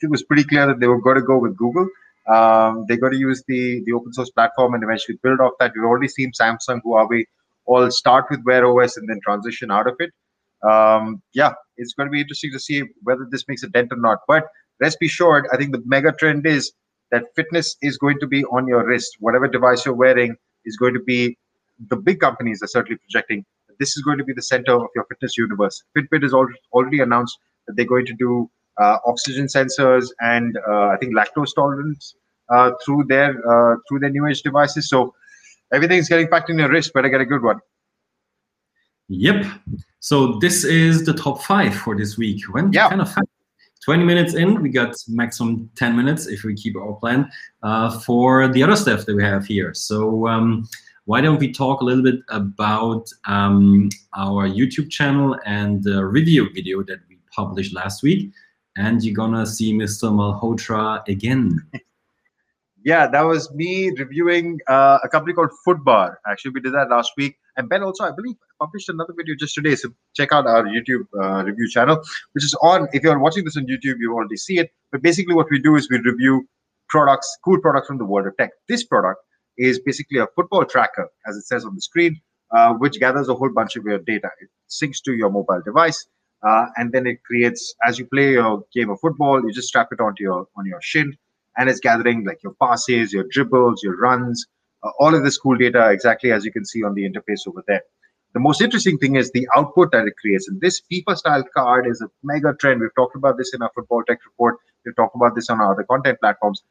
it 0.00 0.10
was 0.10 0.22
pretty 0.22 0.44
clear 0.44 0.66
that 0.68 0.78
they 0.78 0.86
were 0.86 1.00
going 1.00 1.16
to 1.16 1.22
go 1.22 1.38
with 1.38 1.56
Google. 1.56 1.88
Um, 2.32 2.84
they're 2.86 3.00
going 3.04 3.12
to 3.12 3.18
use 3.18 3.42
the 3.48 3.82
the 3.86 3.92
open 3.92 4.12
source 4.12 4.30
platform 4.30 4.74
and 4.74 4.84
eventually 4.84 5.18
build 5.20 5.40
off 5.40 5.54
that. 5.58 5.72
We've 5.74 5.84
already 5.84 6.08
seen 6.08 6.30
Samsung, 6.40 6.80
Huawei 6.86 7.24
all 7.66 7.90
start 7.90 8.26
with 8.30 8.40
Wear 8.44 8.64
OS 8.66 8.96
and 8.96 9.08
then 9.08 9.18
transition 9.24 9.72
out 9.72 9.88
of 9.88 9.96
it. 9.98 10.12
Um, 10.62 11.22
yeah, 11.32 11.54
it's 11.76 11.94
going 11.94 12.08
to 12.08 12.12
be 12.12 12.20
interesting 12.20 12.52
to 12.52 12.60
see 12.60 12.84
whether 13.02 13.26
this 13.30 13.48
makes 13.48 13.64
a 13.64 13.68
dent 13.68 13.92
or 13.92 13.96
not. 13.96 14.18
But 14.28 14.44
rest 14.80 15.00
be 15.00 15.06
assured, 15.06 15.46
I 15.52 15.56
think 15.56 15.72
the 15.72 15.82
mega 15.84 16.12
trend 16.12 16.46
is 16.46 16.72
that 17.10 17.24
fitness 17.34 17.76
is 17.82 17.98
going 17.98 18.18
to 18.20 18.26
be 18.26 18.44
on 18.44 18.66
your 18.66 18.86
wrist. 18.86 19.16
Whatever 19.20 19.48
device 19.48 19.84
you're 19.84 19.94
wearing 19.94 20.36
is 20.64 20.76
going 20.76 20.94
to 20.94 21.00
be, 21.00 21.36
the 21.88 21.96
big 21.96 22.20
companies 22.20 22.62
are 22.62 22.66
certainly 22.66 22.98
projecting 22.98 23.44
that 23.68 23.78
this 23.78 23.96
is 23.96 24.02
going 24.02 24.18
to 24.18 24.24
be 24.24 24.32
the 24.32 24.42
center 24.42 24.74
of 24.74 24.88
your 24.94 25.04
fitness 25.04 25.36
universe. 25.36 25.82
Fitbit 25.96 26.22
has 26.22 26.34
already 26.34 27.00
announced 27.00 27.38
that 27.66 27.74
they're 27.76 27.86
going 27.86 28.06
to 28.06 28.14
do 28.14 28.50
uh, 28.80 28.98
oxygen 29.06 29.46
sensors 29.46 30.08
and 30.20 30.56
uh, 30.68 30.88
I 30.88 30.96
think 30.98 31.14
lactose 31.14 31.54
tolerance 31.54 32.14
uh, 32.48 32.72
through 32.84 33.04
their 33.08 33.30
uh, 33.30 33.76
through 33.88 34.00
their 34.00 34.10
new 34.10 34.26
age 34.26 34.42
devices. 34.42 34.88
So 34.88 35.14
everything's 35.72 36.08
getting 36.08 36.28
packed 36.28 36.50
in 36.50 36.58
your 36.58 36.70
wrist. 36.70 36.92
Better 36.92 37.08
get 37.08 37.20
a 37.20 37.26
good 37.26 37.42
one. 37.42 37.60
Yep. 39.08 39.44
So 39.98 40.38
this 40.38 40.64
is 40.64 41.04
the 41.04 41.12
top 41.12 41.42
five 41.42 41.74
for 41.74 41.96
this 41.96 42.16
week. 42.16 42.42
When 42.54 42.72
yeah. 42.72 42.88
kind 42.88 43.00
of 43.00 43.12
20 43.84 44.04
minutes 44.04 44.34
in, 44.34 44.60
we 44.60 44.68
got 44.68 44.94
maximum 45.08 45.70
10 45.74 45.96
minutes 45.96 46.26
if 46.26 46.44
we 46.44 46.54
keep 46.54 46.76
our 46.76 46.94
plan 46.94 47.30
uh, 47.62 47.98
for 48.00 48.48
the 48.48 48.62
other 48.62 48.76
stuff 48.76 49.06
that 49.06 49.16
we 49.16 49.22
have 49.22 49.46
here. 49.46 49.72
So 49.72 50.26
um, 50.26 50.68
why 51.06 51.20
don't 51.20 51.40
we 51.40 51.50
talk 51.50 51.80
a 51.80 51.84
little 51.84 52.02
bit 52.02 52.20
about 52.28 53.10
um, 53.26 53.88
our 54.16 54.48
YouTube 54.48 54.90
channel 54.90 55.38
and 55.46 55.82
the 55.82 56.04
review 56.04 56.50
video 56.52 56.82
that 56.84 57.00
we 57.08 57.18
published 57.34 57.74
last 57.74 58.02
week. 58.02 58.32
And 58.76 59.02
you're 59.02 59.14
gonna 59.14 59.46
see 59.46 59.72
Mr. 59.72 60.12
Malhotra 60.12 61.06
again. 61.08 61.58
yeah, 62.84 63.06
that 63.08 63.22
was 63.22 63.52
me 63.52 63.90
reviewing 63.90 64.60
uh, 64.68 64.98
a 65.02 65.08
company 65.08 65.34
called 65.34 65.50
Footbar. 65.66 66.16
Actually, 66.26 66.52
we 66.52 66.60
did 66.60 66.74
that 66.74 66.90
last 66.90 67.12
week. 67.16 67.39
And 67.56 67.68
Ben 67.68 67.82
also, 67.82 68.04
I 68.04 68.12
believe, 68.12 68.36
published 68.58 68.88
another 68.88 69.12
video 69.16 69.34
just 69.38 69.54
today. 69.54 69.74
So 69.74 69.90
check 70.14 70.32
out 70.32 70.46
our 70.46 70.64
YouTube 70.64 71.04
uh, 71.20 71.44
review 71.44 71.68
channel, 71.68 72.02
which 72.32 72.44
is 72.44 72.54
on. 72.62 72.88
If 72.92 73.02
you're 73.02 73.18
watching 73.18 73.44
this 73.44 73.56
on 73.56 73.66
YouTube, 73.66 73.96
you 73.98 74.12
already 74.12 74.36
see 74.36 74.58
it. 74.58 74.70
But 74.92 75.02
basically, 75.02 75.34
what 75.34 75.46
we 75.50 75.58
do 75.58 75.76
is 75.76 75.90
we 75.90 75.98
review 75.98 76.46
products, 76.88 77.38
cool 77.44 77.60
products 77.60 77.86
from 77.86 77.98
the 77.98 78.04
world 78.04 78.26
of 78.26 78.36
tech. 78.36 78.50
This 78.68 78.84
product 78.84 79.20
is 79.56 79.78
basically 79.80 80.18
a 80.18 80.26
football 80.34 80.64
tracker, 80.64 81.08
as 81.26 81.36
it 81.36 81.46
says 81.46 81.64
on 81.64 81.74
the 81.74 81.80
screen, 81.80 82.20
uh, 82.52 82.74
which 82.74 82.98
gathers 82.98 83.28
a 83.28 83.34
whole 83.34 83.52
bunch 83.52 83.76
of 83.76 83.84
your 83.84 83.98
data. 83.98 84.28
It 84.40 84.48
syncs 84.68 85.02
to 85.04 85.12
your 85.12 85.30
mobile 85.30 85.62
device, 85.64 86.06
uh, 86.42 86.66
and 86.76 86.92
then 86.92 87.06
it 87.06 87.22
creates 87.24 87.74
as 87.86 87.98
you 87.98 88.06
play 88.06 88.32
your 88.32 88.64
game 88.74 88.90
of 88.90 89.00
football, 89.00 89.42
you 89.44 89.52
just 89.52 89.68
strap 89.68 89.88
it 89.92 90.00
onto 90.00 90.22
your 90.22 90.46
on 90.56 90.66
your 90.66 90.80
shin, 90.82 91.16
and 91.56 91.68
it's 91.68 91.80
gathering 91.80 92.24
like 92.24 92.42
your 92.42 92.54
passes, 92.60 93.12
your 93.12 93.24
dribbles, 93.30 93.82
your 93.82 93.96
runs, 93.96 94.46
all 94.98 95.14
of 95.14 95.24
this 95.24 95.38
cool 95.38 95.56
data 95.56 95.90
exactly 95.90 96.32
as 96.32 96.44
you 96.44 96.52
can 96.52 96.64
see 96.64 96.82
on 96.82 96.94
the 96.94 97.08
interface 97.08 97.46
over 97.46 97.62
there. 97.66 97.82
The 98.32 98.40
most 98.40 98.60
interesting 98.60 98.96
thing 98.98 99.16
is 99.16 99.32
the 99.32 99.48
output 99.56 99.90
that 99.92 100.06
it 100.06 100.14
creates. 100.20 100.48
And 100.48 100.60
this 100.60 100.80
FIFA 100.90 101.16
style 101.16 101.44
card 101.54 101.86
is 101.86 102.00
a 102.00 102.08
mega 102.22 102.54
trend. 102.54 102.80
We've 102.80 102.94
talked 102.94 103.16
about 103.16 103.36
this 103.36 103.52
in 103.52 103.60
our 103.60 103.70
football 103.74 104.04
tech 104.06 104.18
report. 104.24 104.56
We've 104.84 104.94
talked 104.94 105.16
about 105.16 105.34
this 105.34 105.50
on 105.50 105.60
our 105.60 105.72
other 105.72 105.82
content 105.82 106.18
platforms. 106.20 106.62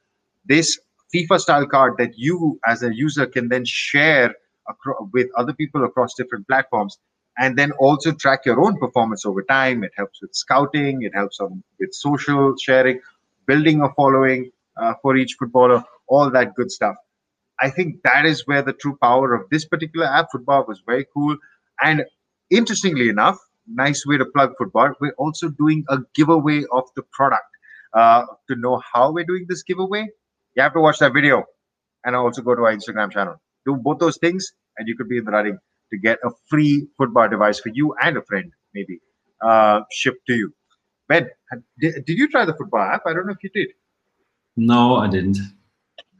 This 0.45 0.79
FIFA 1.13 1.39
style 1.39 1.67
card 1.67 1.95
that 1.97 2.17
you 2.17 2.59
as 2.65 2.81
a 2.83 2.95
user 2.95 3.25
can 3.25 3.49
then 3.49 3.65
share 3.65 4.33
with 5.11 5.27
other 5.35 5.53
people 5.53 5.83
across 5.83 6.13
different 6.13 6.47
platforms 6.47 6.97
and 7.37 7.57
then 7.57 7.71
also 7.73 8.11
track 8.11 8.45
your 8.45 8.63
own 8.63 8.77
performance 8.77 9.25
over 9.25 9.43
time. 9.43 9.83
It 9.83 9.91
helps 9.97 10.21
with 10.21 10.33
scouting, 10.33 11.03
it 11.03 11.13
helps 11.13 11.39
on, 11.39 11.63
with 11.79 11.93
social 11.93 12.55
sharing, 12.57 12.99
building 13.47 13.81
a 13.81 13.89
following 13.95 14.51
uh, 14.77 14.93
for 15.01 15.17
each 15.17 15.35
footballer, 15.39 15.83
all 16.07 16.29
that 16.31 16.53
good 16.55 16.71
stuff. 16.71 16.95
I 17.61 17.69
think 17.69 17.97
that 18.03 18.25
is 18.25 18.47
where 18.47 18.61
the 18.61 18.73
true 18.73 18.97
power 19.01 19.33
of 19.33 19.49
this 19.49 19.65
particular 19.65 20.05
app, 20.05 20.27
Footbar, 20.33 20.67
was 20.67 20.81
very 20.85 21.05
cool. 21.13 21.35
And 21.81 22.05
interestingly 22.49 23.09
enough, 23.09 23.37
nice 23.67 24.05
way 24.05 24.17
to 24.17 24.25
plug 24.25 24.53
Footbar. 24.59 24.93
We're 24.99 25.13
also 25.17 25.49
doing 25.49 25.83
a 25.89 25.99
giveaway 26.15 26.63
of 26.71 26.83
the 26.95 27.03
product. 27.11 27.43
Uh, 27.93 28.23
to 28.47 28.55
know 28.55 28.79
how 28.93 29.11
we're 29.11 29.25
doing 29.25 29.45
this 29.49 29.63
giveaway, 29.63 30.07
you 30.55 30.61
have 30.61 30.73
to 30.73 30.79
watch 30.79 30.99
that 30.99 31.11
video 31.11 31.43
and 32.05 32.15
also 32.15 32.41
go 32.41 32.53
to 32.53 32.61
our 32.61 32.75
Instagram 32.75 33.11
channel. 33.11 33.35
Do 33.65 33.75
both 33.75 33.97
those 33.97 34.17
things, 34.17 34.45
and 34.77 34.87
you 34.87 34.95
could 34.95 35.09
be 35.09 35.17
in 35.17 35.25
the 35.25 35.31
running 35.31 35.57
to 35.91 35.97
get 35.97 36.19
a 36.23 36.29
free 36.47 36.87
Footbar 36.99 37.29
device 37.29 37.59
for 37.59 37.69
you 37.69 37.95
and 38.01 38.15
a 38.15 38.21
friend, 38.21 38.51
maybe 38.75 38.99
uh, 39.41 39.81
shipped 39.91 40.25
to 40.27 40.35
you. 40.35 40.53
Ben, 41.07 41.29
did, 41.79 42.05
did 42.05 42.17
you 42.17 42.29
try 42.29 42.45
the 42.45 42.53
Footbar 42.53 42.93
app? 42.93 43.01
I 43.07 43.13
don't 43.13 43.25
know 43.25 43.33
if 43.33 43.43
you 43.43 43.49
did. 43.49 43.69
No, 44.55 44.97
I 44.97 45.09
didn't. 45.09 45.39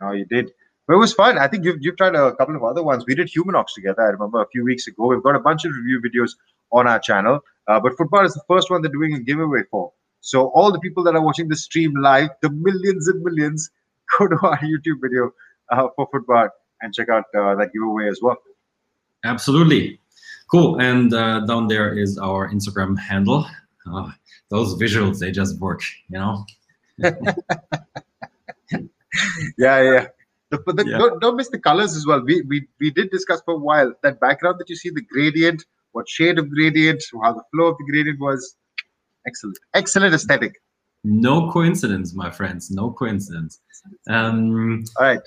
No, 0.02 0.12
you 0.12 0.26
did. 0.26 0.52
But 0.90 0.96
it 0.96 0.98
was 0.98 1.14
fun. 1.14 1.38
I 1.38 1.48
think 1.48 1.66
you've, 1.66 1.78
you've 1.82 1.98
tried 1.98 2.16
a 2.16 2.36
couple 2.36 2.56
of 2.56 2.64
other 2.64 2.82
ones. 2.82 3.06
We 3.08 3.14
did 3.14 3.28
Humanox 3.28 3.76
together. 3.76 4.02
I 4.02 4.08
remember 4.08 4.42
a 4.42 4.48
few 4.48 4.64
weeks 4.66 4.88
ago. 4.88 5.06
We've 5.06 5.22
got 5.22 5.36
a 5.36 5.40
bunch 5.40 5.64
of 5.64 5.72
review 5.72 6.02
videos 6.02 6.32
on 6.72 6.88
our 6.88 6.98
channel. 6.98 7.42
Uh, 7.68 7.80
but 7.80 7.92
Footbar 7.92 8.26
is 8.26 8.34
the 8.34 8.42
first 8.48 8.72
one 8.72 8.82
they're 8.82 8.92
doing 8.92 9.14
a 9.14 9.20
giveaway 9.20 9.60
for. 9.70 9.92
So 10.22 10.48
all 10.48 10.72
the 10.72 10.80
people 10.80 11.04
that 11.04 11.14
are 11.14 11.22
watching 11.22 11.48
the 11.48 11.56
stream 11.56 11.94
live, 11.96 12.32
the 12.42 12.50
millions 12.50 13.08
and 13.08 13.22
millions, 13.24 13.70
go 14.18 14.30
to 14.30 14.36
our 14.42 14.58
YouTube 14.58 15.00
video 15.00 15.30
uh, 15.72 15.90
for 15.96 16.10
Footbar 16.10 16.50
and 16.82 16.92
check 16.92 17.08
out 17.08 17.26
uh, 17.38 17.54
that 17.54 17.72
giveaway 17.72 18.08
as 18.10 18.18
well. 18.24 18.38
Absolutely. 19.24 20.00
Cool. 20.50 20.82
And 20.82 21.14
uh, 21.14 21.42
down 21.42 21.68
there 21.68 21.96
is 21.96 22.18
our 22.18 22.50
Instagram 22.50 22.98
handle. 22.98 23.46
Uh, 23.86 24.10
those 24.50 24.74
visuals, 24.74 25.20
they 25.20 25.30
just 25.32 25.60
work, 25.60 25.84
you 26.10 26.18
know? 26.18 26.48
yeah, 29.56 29.82
yeah. 29.84 30.08
The, 30.52 30.58
but 30.66 30.78
the, 30.78 30.86
yeah. 30.88 30.98
don't, 30.98 31.22
don't 31.22 31.36
miss 31.36 31.50
the 31.50 31.60
colors 31.60 31.96
as 31.96 32.06
well. 32.08 32.24
We, 32.24 32.42
we 32.42 32.68
we 32.80 32.90
did 32.92 33.12
discuss 33.12 33.42
for 33.46 33.54
a 33.54 33.58
while 33.58 33.94
that 34.04 34.20
background 34.20 34.60
that 34.60 34.70
you 34.70 34.76
see, 34.76 34.90
the 34.90 35.02
gradient, 35.02 35.64
what 35.92 36.10
shade 36.10 36.40
of 36.40 36.50
gradient, 36.50 37.04
how 37.24 37.34
the 37.34 37.44
flow 37.54 37.68
of 37.68 37.78
the 37.78 37.86
gradient 37.92 38.20
was. 38.20 38.56
Excellent, 39.28 39.60
excellent 39.74 40.14
aesthetic. 40.14 40.54
No 41.04 41.52
coincidence, 41.52 42.14
my 42.14 42.32
friends. 42.32 42.72
No 42.72 42.92
coincidence. 42.92 43.62
Um, 44.10 44.84
All 44.98 45.06
right. 45.06 45.22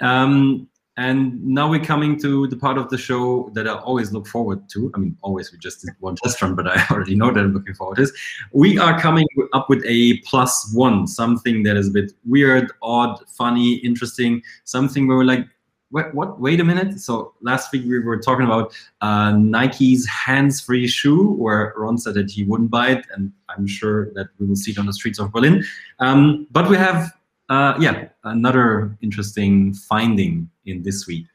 Um, 0.00 0.68
and 0.96 1.44
now 1.44 1.68
we're 1.68 1.84
coming 1.84 2.20
to 2.20 2.46
the 2.46 2.56
part 2.56 2.78
of 2.78 2.88
the 2.88 2.96
show 2.96 3.50
that 3.54 3.66
I 3.66 3.74
always 3.74 4.12
look 4.12 4.28
forward 4.28 4.68
to. 4.70 4.92
I 4.94 4.98
mean, 4.98 5.16
always 5.22 5.50
we 5.50 5.58
just 5.58 5.80
did 5.80 5.90
one 5.98 6.14
test 6.14 6.40
run, 6.40 6.54
but 6.54 6.68
I 6.68 6.84
already 6.90 7.16
know 7.16 7.32
that 7.32 7.40
I'm 7.40 7.52
looking 7.52 7.74
forward 7.74 7.96
to 7.96 8.02
this. 8.02 8.12
We 8.52 8.78
are 8.78 8.98
coming 9.00 9.26
up 9.52 9.68
with 9.68 9.84
a 9.86 10.18
plus 10.18 10.72
one, 10.72 11.08
something 11.08 11.64
that 11.64 11.76
is 11.76 11.88
a 11.88 11.90
bit 11.90 12.12
weird, 12.24 12.70
odd, 12.80 13.18
funny, 13.28 13.74
interesting, 13.76 14.42
something 14.62 15.08
where 15.08 15.16
we're 15.16 15.24
like, 15.24 15.48
what, 15.90 16.14
what? 16.14 16.40
Wait 16.40 16.60
a 16.60 16.64
minute. 16.64 16.98
So 17.00 17.34
last 17.40 17.72
week 17.72 17.84
we 17.84 17.98
were 18.00 18.18
talking 18.18 18.44
about 18.44 18.72
uh, 19.00 19.32
Nike's 19.32 20.06
hands-free 20.06 20.88
shoe, 20.88 21.32
where 21.34 21.72
Ron 21.76 21.98
said 21.98 22.14
that 22.14 22.30
he 22.30 22.42
wouldn't 22.42 22.70
buy 22.70 22.90
it, 22.90 23.06
and 23.14 23.32
I'm 23.48 23.66
sure 23.66 24.12
that 24.14 24.28
we 24.38 24.46
will 24.46 24.56
see 24.56 24.72
it 24.72 24.78
on 24.78 24.86
the 24.86 24.92
streets 24.92 25.20
of 25.20 25.32
Berlin. 25.32 25.64
Um, 26.00 26.48
but 26.50 26.68
we 26.68 26.76
have 26.76 27.12
uh, 27.48 27.74
yeah, 27.78 28.08
another 28.24 28.96
interesting 29.02 29.74
finding 29.74 30.48
in 30.64 30.82
this 30.82 31.06
week, 31.06 31.26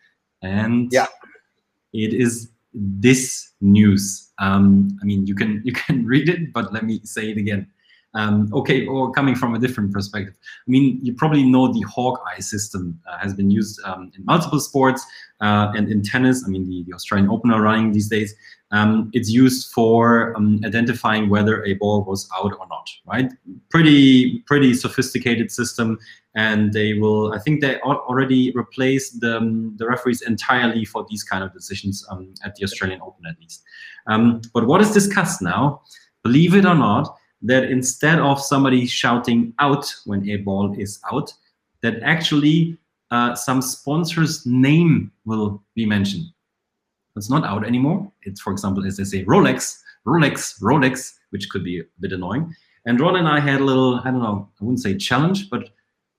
and 0.42 0.90
yeah, 0.92 1.08
it 1.94 2.14
is 2.14 2.50
this 2.74 3.52
news. 3.62 4.30
Um, 4.40 4.98
I 5.02 5.06
mean, 5.06 5.28
you 5.28 5.36
can 5.36 5.62
you 5.64 5.74
can 5.74 6.06
read 6.14 6.30
it, 6.30 6.54
but 6.54 6.74
let 6.74 6.84
me 6.84 7.02
say 7.04 7.30
it 7.32 7.38
again. 7.38 7.68
Um, 8.16 8.50
okay, 8.54 8.88
or 8.88 9.12
coming 9.12 9.36
from 9.36 9.54
a 9.54 9.60
different 9.60 9.94
perspective. 9.94 10.34
I 10.68 10.72
mean, 10.72 11.00
you 11.04 11.14
probably 11.14 11.44
know 11.44 11.72
the 11.72 11.82
Hawkeye 11.82 12.40
system 12.40 13.00
uh, 13.08 13.20
has 13.20 13.36
been 13.36 13.52
used 13.52 13.80
um, 13.86 14.12
in 14.18 14.26
multiple 14.26 14.60
sports 14.60 15.06
uh, 15.42 15.72
and 15.76 15.92
in 15.92 16.02
tennis. 16.02 16.44
I 16.44 16.50
mean, 16.50 16.68
the, 16.68 16.84
the 16.88 16.94
Australian 16.94 17.30
Open 17.30 17.52
are 17.52 17.62
running 17.62 17.92
these 17.92 18.10
days. 18.10 18.34
Um, 18.72 19.12
it's 19.14 19.30
used 19.30 19.72
for 19.72 20.36
um, 20.36 20.60
identifying 20.66 21.30
whether 21.30 21.64
a 21.66 21.74
ball 21.74 22.04
was 22.04 22.28
out 22.36 22.54
or 22.60 22.68
not, 22.68 22.88
right? 23.06 23.32
Pretty, 23.70 24.40
pretty 24.48 24.74
sophisticated 24.74 25.52
system. 25.52 26.00
And 26.36 26.74
they 26.74 26.94
will, 26.94 27.34
I 27.34 27.40
think 27.40 27.62
they 27.62 27.80
already 27.82 28.52
replaced 28.52 29.22
the, 29.22 29.38
um, 29.38 29.76
the 29.78 29.88
referees 29.88 30.22
entirely 30.22 30.84
for 30.84 31.06
these 31.10 31.24
kind 31.24 31.44
of 31.44 31.54
decisions 31.54 32.06
um, 32.10 32.34
at 32.44 32.56
the 32.56 32.64
Australian 32.64 33.02
Open 33.02 33.26
at 33.28 33.40
least. 33.40 33.64
but 34.54 34.66
what 34.66 34.82
is 34.82 34.92
discussed 34.94 35.44
now, 35.44 35.82
believe 36.24 36.56
it 36.56 36.66
or 36.66 36.76
not, 36.76 37.19
that 37.42 37.66
instead 37.66 38.20
of 38.20 38.42
somebody 38.42 38.86
shouting 38.86 39.54
out 39.60 39.94
when 40.06 40.28
a 40.30 40.38
ball 40.38 40.74
is 40.78 41.00
out, 41.12 41.34
that 41.82 42.02
actually 42.04 42.78
uh, 43.12 43.36
some 43.36 43.62
sponsor's 43.62 44.46
name 44.46 45.12
will 45.26 45.64
be 45.76 45.86
mentioned. 45.86 46.26
It's 47.16 47.30
not 47.30 47.44
out 47.44 47.66
anymore. 47.66 48.12
It's, 48.24 48.40
for 48.40 48.52
example, 48.52 48.86
as 48.86 48.98
they 48.98 49.04
say, 49.04 49.26
Rolex, 49.26 49.82
Rolex, 50.06 50.62
Rolex, 50.62 51.16
which 51.32 51.50
could 51.50 51.64
be 51.64 51.80
a 51.80 51.84
bit 52.00 52.14
annoying. 52.14 52.56
And 52.86 53.00
Ron 53.00 53.18
and 53.18 53.28
I 53.28 53.40
had 53.40 53.62
a 53.62 53.64
little, 53.64 53.96
I 54.00 54.06
don't 54.06 54.22
know, 54.22 54.50
I 54.60 54.64
wouldn't 54.64 54.82
say 54.82 54.96
challenge, 54.96 55.50
but 55.50 55.70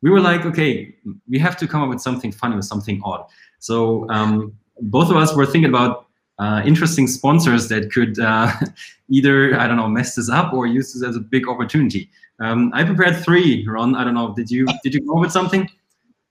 we 0.02 0.10
were 0.10 0.20
like, 0.20 0.44
okay, 0.46 0.94
we 1.28 1.38
have 1.38 1.56
to 1.58 1.66
come 1.66 1.82
up 1.82 1.88
with 1.88 2.00
something 2.00 2.32
funny 2.32 2.56
or 2.56 2.62
something 2.62 3.00
odd. 3.04 3.26
So 3.58 4.08
um, 4.10 4.56
both 4.80 5.10
of 5.10 5.16
us 5.16 5.34
were 5.34 5.46
thinking 5.46 5.70
about 5.70 6.06
uh, 6.40 6.62
interesting 6.64 7.06
sponsors 7.06 7.68
that 7.68 7.92
could 7.92 8.18
uh, 8.18 8.50
either 9.10 9.58
I 9.60 9.66
don't 9.66 9.76
know 9.76 9.88
mess 9.88 10.14
this 10.14 10.30
up 10.30 10.52
or 10.54 10.66
use 10.66 10.94
this 10.94 11.04
as 11.04 11.14
a 11.14 11.20
big 11.20 11.46
opportunity. 11.46 12.10
Um, 12.40 12.72
I 12.74 12.82
prepared 12.82 13.22
three. 13.22 13.66
Ron, 13.68 13.94
I 13.94 14.04
don't 14.04 14.14
know. 14.14 14.34
Did 14.34 14.50
you 14.50 14.66
did 14.82 14.94
you 14.94 15.00
come 15.02 15.18
up 15.18 15.20
with 15.20 15.32
something? 15.32 15.68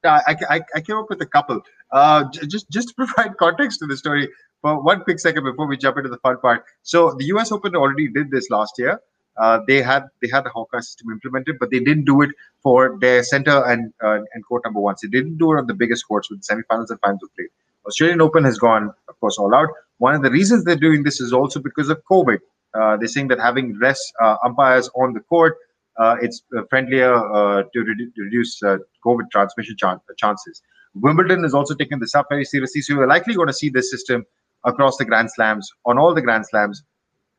I, 0.03 0.35
I, 0.49 0.61
I 0.75 0.81
came 0.81 0.95
up 0.95 1.09
with 1.09 1.21
a 1.21 1.25
couple. 1.25 1.61
Uh, 1.91 2.23
just 2.47 2.69
just 2.71 2.89
to 2.89 2.93
provide 2.95 3.37
context 3.45 3.79
to 3.79 3.85
the 3.85 3.95
story 3.95 4.27
for 4.61 4.81
one 4.81 5.01
quick 5.01 5.19
second 5.19 5.43
before 5.43 5.67
we 5.67 5.77
jump 5.77 5.97
into 5.97 6.09
the 6.09 6.17
fun 6.17 6.39
part. 6.39 6.65
So 6.81 7.13
the 7.19 7.25
U.S. 7.25 7.51
Open 7.51 7.75
already 7.75 8.07
did 8.07 8.31
this 8.31 8.49
last 8.49 8.73
year. 8.79 8.99
Uh, 9.37 9.59
they 9.67 9.81
had 9.81 10.05
they 10.23 10.27
had 10.27 10.43
the 10.43 10.49
Hawkeye 10.49 10.79
system 10.79 11.11
implemented, 11.11 11.57
but 11.59 11.69
they 11.69 11.79
didn't 11.79 12.05
do 12.05 12.23
it 12.23 12.31
for 12.63 12.97
their 12.99 13.21
center 13.21 13.63
and 13.65 13.93
uh, 14.03 14.21
and 14.33 14.43
court 14.43 14.63
number 14.65 14.79
one. 14.79 14.97
So 14.97 15.05
they 15.05 15.19
didn't 15.19 15.37
do 15.37 15.53
it 15.53 15.57
on 15.57 15.67
the 15.67 15.75
biggest 15.75 16.07
courts 16.07 16.31
with 16.31 16.41
the 16.41 16.55
semifinals 16.55 16.89
and 16.89 16.99
finals 17.01 17.29
played. 17.35 17.49
Australian 17.85 18.21
Open 18.21 18.43
has 18.43 18.57
gone, 18.57 18.91
of 19.07 19.19
course, 19.19 19.37
all 19.37 19.53
out. 19.53 19.69
One 19.99 20.15
of 20.15 20.23
the 20.23 20.31
reasons 20.31 20.63
they're 20.63 20.75
doing 20.75 21.03
this 21.03 21.21
is 21.21 21.31
also 21.31 21.59
because 21.59 21.89
of 21.89 22.01
COVID. 22.11 22.39
Uh, 22.73 22.97
they're 22.97 23.07
saying 23.07 23.27
that 23.29 23.39
having 23.39 23.77
less 23.79 23.99
uh, 24.21 24.37
umpires 24.43 24.89
on 24.95 25.13
the 25.13 25.19
court, 25.21 25.55
uh, 25.99 26.15
it's 26.21 26.41
uh, 26.57 26.61
friendlier 26.69 27.13
to, 27.13 27.79
redu- 27.79 28.11
reduce 28.17 28.61
COVID 29.05 29.29
transmission 29.31 29.75
ch- 29.77 30.17
chances. 30.17 30.61
Wimbledon 30.95 31.45
is 31.45 31.53
also 31.53 31.75
taking 31.75 31.99
this 31.99 32.15
up 32.15 32.27
very 32.29 32.45
seriously. 32.45 32.81
So 32.81 32.95
we're 32.95 33.07
likely 33.07 33.35
going 33.35 33.47
to 33.47 33.53
see 33.53 33.69
this 33.69 33.91
system 33.91 34.25
across 34.65 34.97
the 34.97 35.05
Grand 35.05 35.29
Slams, 35.31 35.69
on 35.85 35.97
all 35.97 36.13
the 36.13 36.21
Grand 36.21 36.45
Slams, 36.45 36.83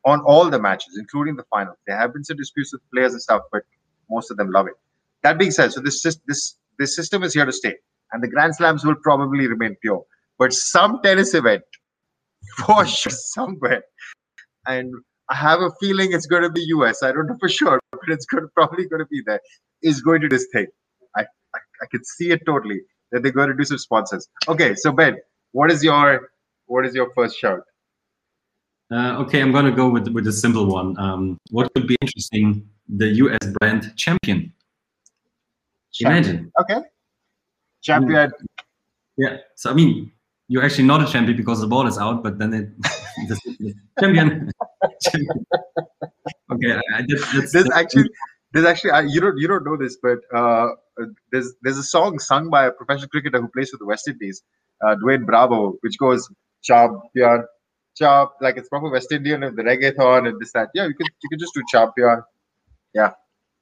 on 0.05 0.21
all 0.21 0.49
the 0.49 0.59
matches, 0.59 0.97
including 0.99 1.35
the 1.35 1.43
final. 1.49 1.75
There 1.87 1.97
have 1.97 2.13
been 2.13 2.23
some 2.23 2.37
disputes 2.37 2.73
with 2.73 2.81
players 2.93 3.13
and 3.13 3.21
stuff, 3.21 3.41
but 3.51 3.63
most 4.09 4.31
of 4.31 4.37
them 4.37 4.51
love 4.51 4.67
it. 4.67 4.73
That 5.23 5.37
being 5.37 5.51
said, 5.51 5.71
so 5.71 5.81
this 5.81 6.01
this 6.27 6.55
this 6.79 6.95
system 6.95 7.23
is 7.23 7.33
here 7.33 7.45
to 7.45 7.51
stay, 7.51 7.75
and 8.11 8.23
the 8.23 8.27
Grand 8.27 8.55
Slams 8.55 8.83
will 8.83 8.95
probably 8.95 9.47
remain 9.47 9.75
pure. 9.81 10.03
But 10.39 10.53
some 10.53 10.99
tennis 11.03 11.35
event 11.35 11.63
for 12.65 12.85
sure 12.85 13.11
somewhere. 13.11 13.83
And 14.67 14.93
I 15.29 15.35
have 15.35 15.61
a 15.61 15.71
feeling 15.79 16.13
it's 16.13 16.25
going 16.25 16.43
to 16.43 16.49
be 16.49 16.61
US. 16.75 17.03
I 17.03 17.11
don't 17.11 17.27
know 17.27 17.37
for 17.39 17.49
sure, 17.49 17.79
but 17.91 18.01
it's 18.07 18.25
going 18.25 18.43
to, 18.43 18.49
probably 18.55 18.87
going 18.87 18.99
to 18.99 19.07
be 19.07 19.21
there. 19.25 19.39
Is 19.81 20.01
going 20.01 20.21
to 20.21 20.27
this 20.27 20.47
thing. 20.53 20.67
I, 21.15 21.21
I 21.21 21.59
I 21.81 21.85
can 21.89 22.03
see 22.03 22.29
it 22.29 22.41
totally 22.45 22.81
that 23.11 23.23
they're 23.23 23.31
going 23.31 23.49
to 23.49 23.55
do 23.55 23.63
some 23.63 23.79
sponsors. 23.79 24.27
Okay, 24.47 24.75
so 24.75 24.91
Ben, 24.91 25.17
what 25.53 25.71
is 25.71 25.83
your 25.83 26.29
what 26.67 26.85
is 26.85 26.93
your 26.93 27.11
first 27.15 27.37
shout? 27.37 27.61
Uh, 28.91 29.17
okay, 29.19 29.41
I'm 29.41 29.51
going 29.51 29.65
to 29.65 29.71
go 29.71 29.89
with 29.89 30.07
with 30.09 30.27
a 30.27 30.31
simple 30.31 30.67
one. 30.67 30.99
Um, 30.99 31.37
what 31.49 31.71
would 31.75 31.87
be 31.87 31.95
interesting? 32.01 32.67
The 32.89 33.07
US 33.07 33.39
brand 33.59 33.93
champion. 33.95 34.53
Imagine. 35.99 36.51
Okay. 36.61 36.81
Champion. 37.81 38.31
Yeah. 39.17 39.37
So 39.55 39.71
I 39.71 39.73
mean, 39.73 40.11
you're 40.51 40.63
actually 40.67 40.83
not 40.91 41.01
a 41.01 41.11
champion 41.11 41.37
because 41.37 41.61
the 41.61 41.67
ball 41.73 41.87
is 41.87 41.97
out, 41.97 42.21
but 42.23 42.37
then 42.39 42.53
it 42.53 42.69
champion. 43.99 44.51
champion. 45.01 45.45
Okay, 46.53 46.73
I, 46.73 46.81
I 46.97 47.01
that's, 47.07 47.31
There's 47.33 47.51
that's- 47.53 47.71
actually 47.81 48.09
there's 48.53 48.65
actually 48.65 48.91
I, 48.91 49.01
you 49.01 49.21
don't 49.21 49.37
you 49.37 49.47
don't 49.47 49.63
know 49.65 49.77
this, 49.77 49.97
but 50.03 50.19
uh, 50.35 50.67
there's 51.31 51.53
there's 51.61 51.77
a 51.77 51.83
song 51.83 52.19
sung 52.19 52.49
by 52.49 52.65
a 52.65 52.71
professional 52.71 53.07
cricketer 53.07 53.39
who 53.39 53.47
plays 53.47 53.69
for 53.69 53.77
the 53.77 53.85
West 53.85 54.07
Indies, 54.09 54.43
uh, 54.85 54.95
Dwayne 55.01 55.25
Bravo, 55.25 55.77
which 55.79 55.97
goes 55.97 56.29
champion, 56.61 57.45
champ, 57.95 58.31
like 58.41 58.57
it's 58.57 58.67
proper 58.67 58.89
West 58.89 59.11
Indian 59.13 59.43
and 59.43 59.57
the 59.57 59.63
reggaeton 59.63 60.27
and 60.27 60.39
this 60.41 60.51
that. 60.51 60.67
Yeah, 60.75 60.87
you 60.87 60.93
could 60.93 61.07
you 61.23 61.29
could 61.29 61.39
just 61.39 61.53
do 61.53 61.63
champion. 61.71 62.21
Yeah. 62.93 63.11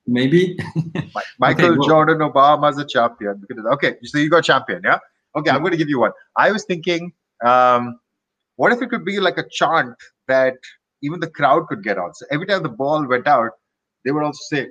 Maybe. 0.08 0.58
Mi- 0.96 1.10
Michael 1.38 1.78
well- 1.78 1.88
Jordan 1.88 2.18
Obama's 2.28 2.80
a 2.80 2.86
champion. 2.86 3.40
We 3.42 3.46
could 3.48 3.58
do 3.58 3.64
that. 3.64 3.74
Okay, 3.78 3.96
so 4.04 4.18
you 4.18 4.32
got 4.32 4.44
champion, 4.44 4.82
yeah? 4.84 4.98
Okay, 5.38 5.52
I'm 5.52 5.60
going 5.60 5.72
to 5.72 5.78
give 5.78 5.90
you 5.90 6.00
one. 6.00 6.12
I 6.38 6.52
was 6.52 6.66
thinking, 6.66 7.12
um, 7.46 8.00
what 8.56 8.72
if 8.74 8.82
it 8.82 8.90
could 8.90 9.06
be 9.06 9.20
like 9.20 9.38
a 9.38 9.46
chant 9.50 9.96
that 10.28 10.56
even 11.02 11.20
the 11.20 11.30
crowd 11.30 11.68
could 11.68 11.84
get 11.84 11.98
on? 11.98 12.14
So 12.14 12.26
every 12.32 12.48
time 12.48 12.64
the 12.64 12.70
ball 12.70 13.08
went 13.08 13.28
out, 13.28 13.52
they 14.04 14.12
would 14.12 14.24
also 14.24 14.42
say, 14.50 14.68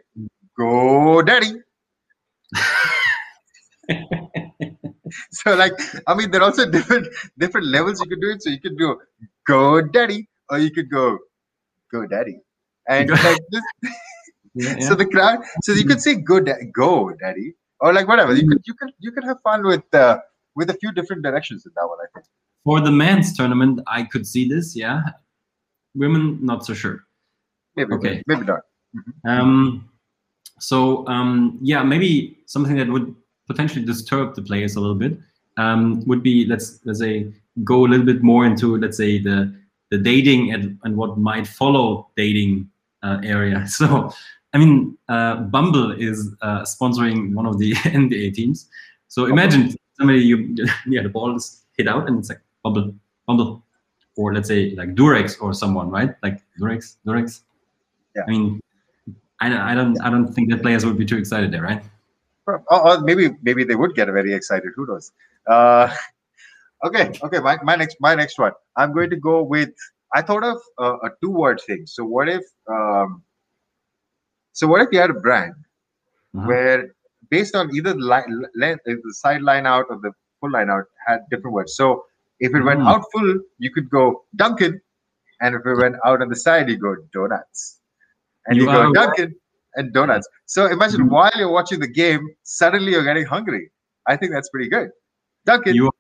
"Go, 0.59 1.23
Daddy." 1.23 1.53
so, 5.31 5.55
like, 5.55 5.73
I 6.07 6.14
mean, 6.14 6.31
there 6.31 6.40
are 6.42 6.44
also 6.44 6.71
different 6.71 7.07
different 7.38 7.66
levels 7.68 8.01
you 8.01 8.09
could 8.09 8.21
do 8.21 8.31
it. 8.31 8.42
So 8.42 8.51
you 8.51 8.61
could 8.61 8.77
do 8.79 8.99
"Go, 9.47 9.81
Daddy," 9.83 10.29
or 10.51 10.59
you 10.59 10.71
could 10.71 10.90
go 10.90 11.18
"Go, 11.92 12.07
Daddy," 12.07 12.38
and 12.88 13.09
like 13.25 13.40
this. 13.51 13.62
Yeah, 14.55 14.79
So 14.81 14.94
the 14.94 15.07
crowd, 15.07 15.40
so 15.62 15.73
you 15.73 15.85
could 15.85 16.01
say 16.01 16.16
"Go, 16.16 16.40
da- 16.40 16.64
go, 16.75 17.12
Daddy," 17.21 17.55
or 17.81 17.92
like 17.92 18.09
whatever. 18.09 18.35
You 18.35 18.49
could 18.49 18.62
you 18.66 18.75
could 18.75 18.90
you 18.99 19.12
could 19.12 19.25
have 19.25 19.40
fun 19.42 19.64
with 19.64 19.83
uh, 19.94 20.18
with 20.59 20.68
a 20.71 20.75
few 20.75 20.90
different 20.92 21.23
directions 21.23 21.64
in 21.66 21.73
that 21.77 21.87
one. 21.92 21.99
I 22.03 22.09
think. 22.12 22.27
For 22.64 22.81
the 22.81 22.90
men's 22.90 23.37
tournament, 23.37 23.81
I 23.87 24.03
could 24.03 24.27
see 24.27 24.49
this. 24.49 24.77
Yeah. 24.77 25.01
Women, 25.94 26.38
not 26.42 26.66
so 26.66 26.75
sure. 26.75 27.05
Maybe 27.77 27.92
Okay. 27.94 28.23
maybe 28.27 28.44
not. 28.44 28.61
Um, 29.25 29.88
so 30.59 31.07
um, 31.07 31.59
yeah, 31.62 31.83
maybe 31.83 32.38
something 32.47 32.77
that 32.77 32.88
would 32.88 33.14
potentially 33.47 33.85
disturb 33.85 34.35
the 34.35 34.42
players 34.42 34.77
a 34.77 34.81
little 34.81 35.01
bit 35.05 35.18
um, 35.57 36.05
would 36.07 36.23
be 36.23 36.47
let's 36.47 36.81
let's 36.85 36.99
say 36.99 37.33
go 37.64 37.87
a 37.87 37.88
little 37.88 38.05
bit 38.12 38.23
more 38.23 38.44
into 38.44 38.77
let's 38.77 38.97
say 38.97 39.18
the 39.18 39.55
the 39.90 39.99
dating 39.99 40.53
and, 40.53 40.79
and 40.85 40.97
what 40.97 41.16
might 41.18 41.47
follow 41.47 42.11
dating 42.16 42.68
uh, 43.03 43.18
area. 43.23 43.64
So 43.79 44.12
I 44.55 44.59
mean, 44.59 44.97
uh, 45.09 45.37
Bumble 45.55 45.92
is 45.92 46.35
uh, 46.40 46.62
sponsoring 46.62 47.35
one 47.35 47.47
of 47.47 47.59
the 47.59 47.73
NBA 48.03 48.35
teams. 48.35 48.68
So 49.09 49.27
imagine 49.27 49.75
somebody 49.99 50.21
you 50.21 50.55
yeah 50.87 51.03
the 51.03 51.09
ball 51.09 51.35
is 51.37 51.63
hit 51.77 51.89
out 51.89 52.09
and 52.09 52.19
it's 52.19 52.29
like 52.29 52.41
Bumble 52.63 52.95
Bumble 53.27 53.63
or 54.17 54.35
let's 54.35 54.49
say 54.49 54.71
like 54.75 54.95
Durex 54.95 55.41
or 55.41 55.55
someone 55.55 55.91
right 55.91 56.15
like 56.23 56.43
Durex 56.61 56.97
Durex. 57.07 57.43
Yeah. 58.17 58.23
I 58.27 58.31
mean, 58.31 58.61
I 59.41 59.49
don't, 59.49 59.61
I 59.61 59.75
don't, 59.75 60.01
I 60.01 60.11
don't 60.11 60.33
think 60.33 60.51
that 60.51 60.63
players 60.63 60.85
would 60.85 60.99
be 60.99 61.05
too 61.05 61.17
excited 61.19 61.53
there, 61.53 61.63
right? 61.63 61.83
Or, 62.47 62.65
or 62.69 63.01
maybe 63.01 63.31
maybe 63.43 63.63
they 63.63 63.77
would 63.77 63.95
get 63.95 64.07
very 64.09 64.33
excited. 64.35 64.73
Who 64.75 64.87
knows? 64.87 65.13
Uh, 65.47 65.95
okay, 66.85 67.13
okay. 67.23 67.39
My, 67.39 67.59
my 67.63 67.77
next 67.77 67.99
my 68.01 68.15
next 68.17 68.39
one. 68.39 68.53
I'm 68.77 68.93
going 68.93 69.11
to 69.11 69.17
go 69.17 69.43
with. 69.43 69.71
I 70.15 70.23
thought 70.23 70.43
of 70.43 70.57
uh, 70.81 70.97
a 71.05 71.11
two 71.23 71.31
word 71.31 71.61
thing. 71.61 71.87
So 71.87 72.03
what 72.05 72.29
if? 72.29 72.43
Um, 72.69 73.23
so 74.53 74.67
what 74.67 74.81
if 74.83 74.89
you 74.91 74.99
had 74.99 75.11
a 75.11 75.21
brand 75.21 75.55
Uh-huh. 76.35 76.47
where 76.49 76.95
based 77.31 77.55
on 77.55 77.75
either 77.75 77.95
line, 77.95 78.45
length, 78.55 78.83
the 78.85 79.01
side 79.14 79.43
line 79.43 79.67
out 79.67 79.87
or 79.91 79.99
the 80.03 80.12
full 80.41 80.51
line 80.51 80.71
out 80.71 80.85
had 81.07 81.21
different 81.31 81.55
words. 81.55 81.75
So 81.77 82.05
if 82.41 82.55
it 82.55 82.62
went 82.62 82.81
Mm. 82.81 82.88
out 82.88 83.05
full, 83.12 83.41
you 83.59 83.71
could 83.73 83.91
go 83.91 84.25
Dunkin', 84.37 84.81
and 85.41 85.55
if 85.55 85.67
it 85.67 85.75
went 85.75 85.97
out 86.07 86.23
on 86.23 86.29
the 86.29 86.37
side, 86.37 86.69
you 86.69 86.79
go 86.79 86.95
donuts, 87.12 87.81
and 88.47 88.57
you, 88.57 88.62
You 88.62 88.69
go 88.69 88.93
Dunkin' 88.93 89.35
and 89.77 89.93
donuts. 89.93 90.29
So 90.47 90.67
imagine 90.67 91.03
Mhm. 91.03 91.11
while 91.11 91.33
you're 91.37 91.51
watching 91.51 91.81
the 91.81 91.88
game, 91.88 92.29
suddenly 92.43 92.93
you're 92.93 93.05
getting 93.05 93.27
hungry. 93.27 93.71
I 94.07 94.17
think 94.17 94.33
that's 94.33 94.49
pretty 94.51 94.69
good. 94.69 94.91
Dunkin', 95.45 95.75
You, 95.75 95.91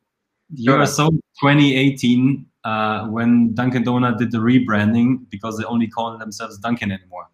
you 0.54 0.72
are 0.72 0.86
so 0.86 1.10
2018 1.40 2.46
uh, 2.64 3.06
when 3.08 3.54
Dunkin' 3.54 3.84
Donut 3.84 4.18
did 4.18 4.30
the 4.30 4.38
rebranding 4.38 5.28
because 5.30 5.58
they 5.58 5.64
only 5.64 5.88
call 5.88 6.16
themselves 6.18 6.58
Dunkin' 6.58 6.90
anymore. 6.92 7.28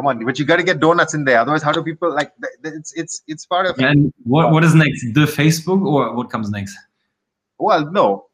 Come 0.00 0.06
on, 0.06 0.24
but 0.24 0.38
you 0.38 0.44
got 0.44 0.56
to 0.56 0.62
get 0.62 0.80
donuts 0.80 1.14
in 1.14 1.24
there. 1.24 1.40
Otherwise, 1.40 1.62
how 1.62 1.72
do 1.72 1.82
people 1.82 2.12
like? 2.14 2.32
It's 2.64 2.92
it's 2.94 3.22
it's 3.26 3.44
part 3.46 3.66
of. 3.66 3.78
And 3.78 4.12
what, 4.24 4.50
what 4.50 4.64
is 4.64 4.74
next? 4.74 5.04
The 5.12 5.26
Facebook 5.26 5.84
or 5.84 6.14
what 6.14 6.30
comes 6.30 6.50
next? 6.50 6.76
Well, 7.58 7.90
no, 7.90 8.26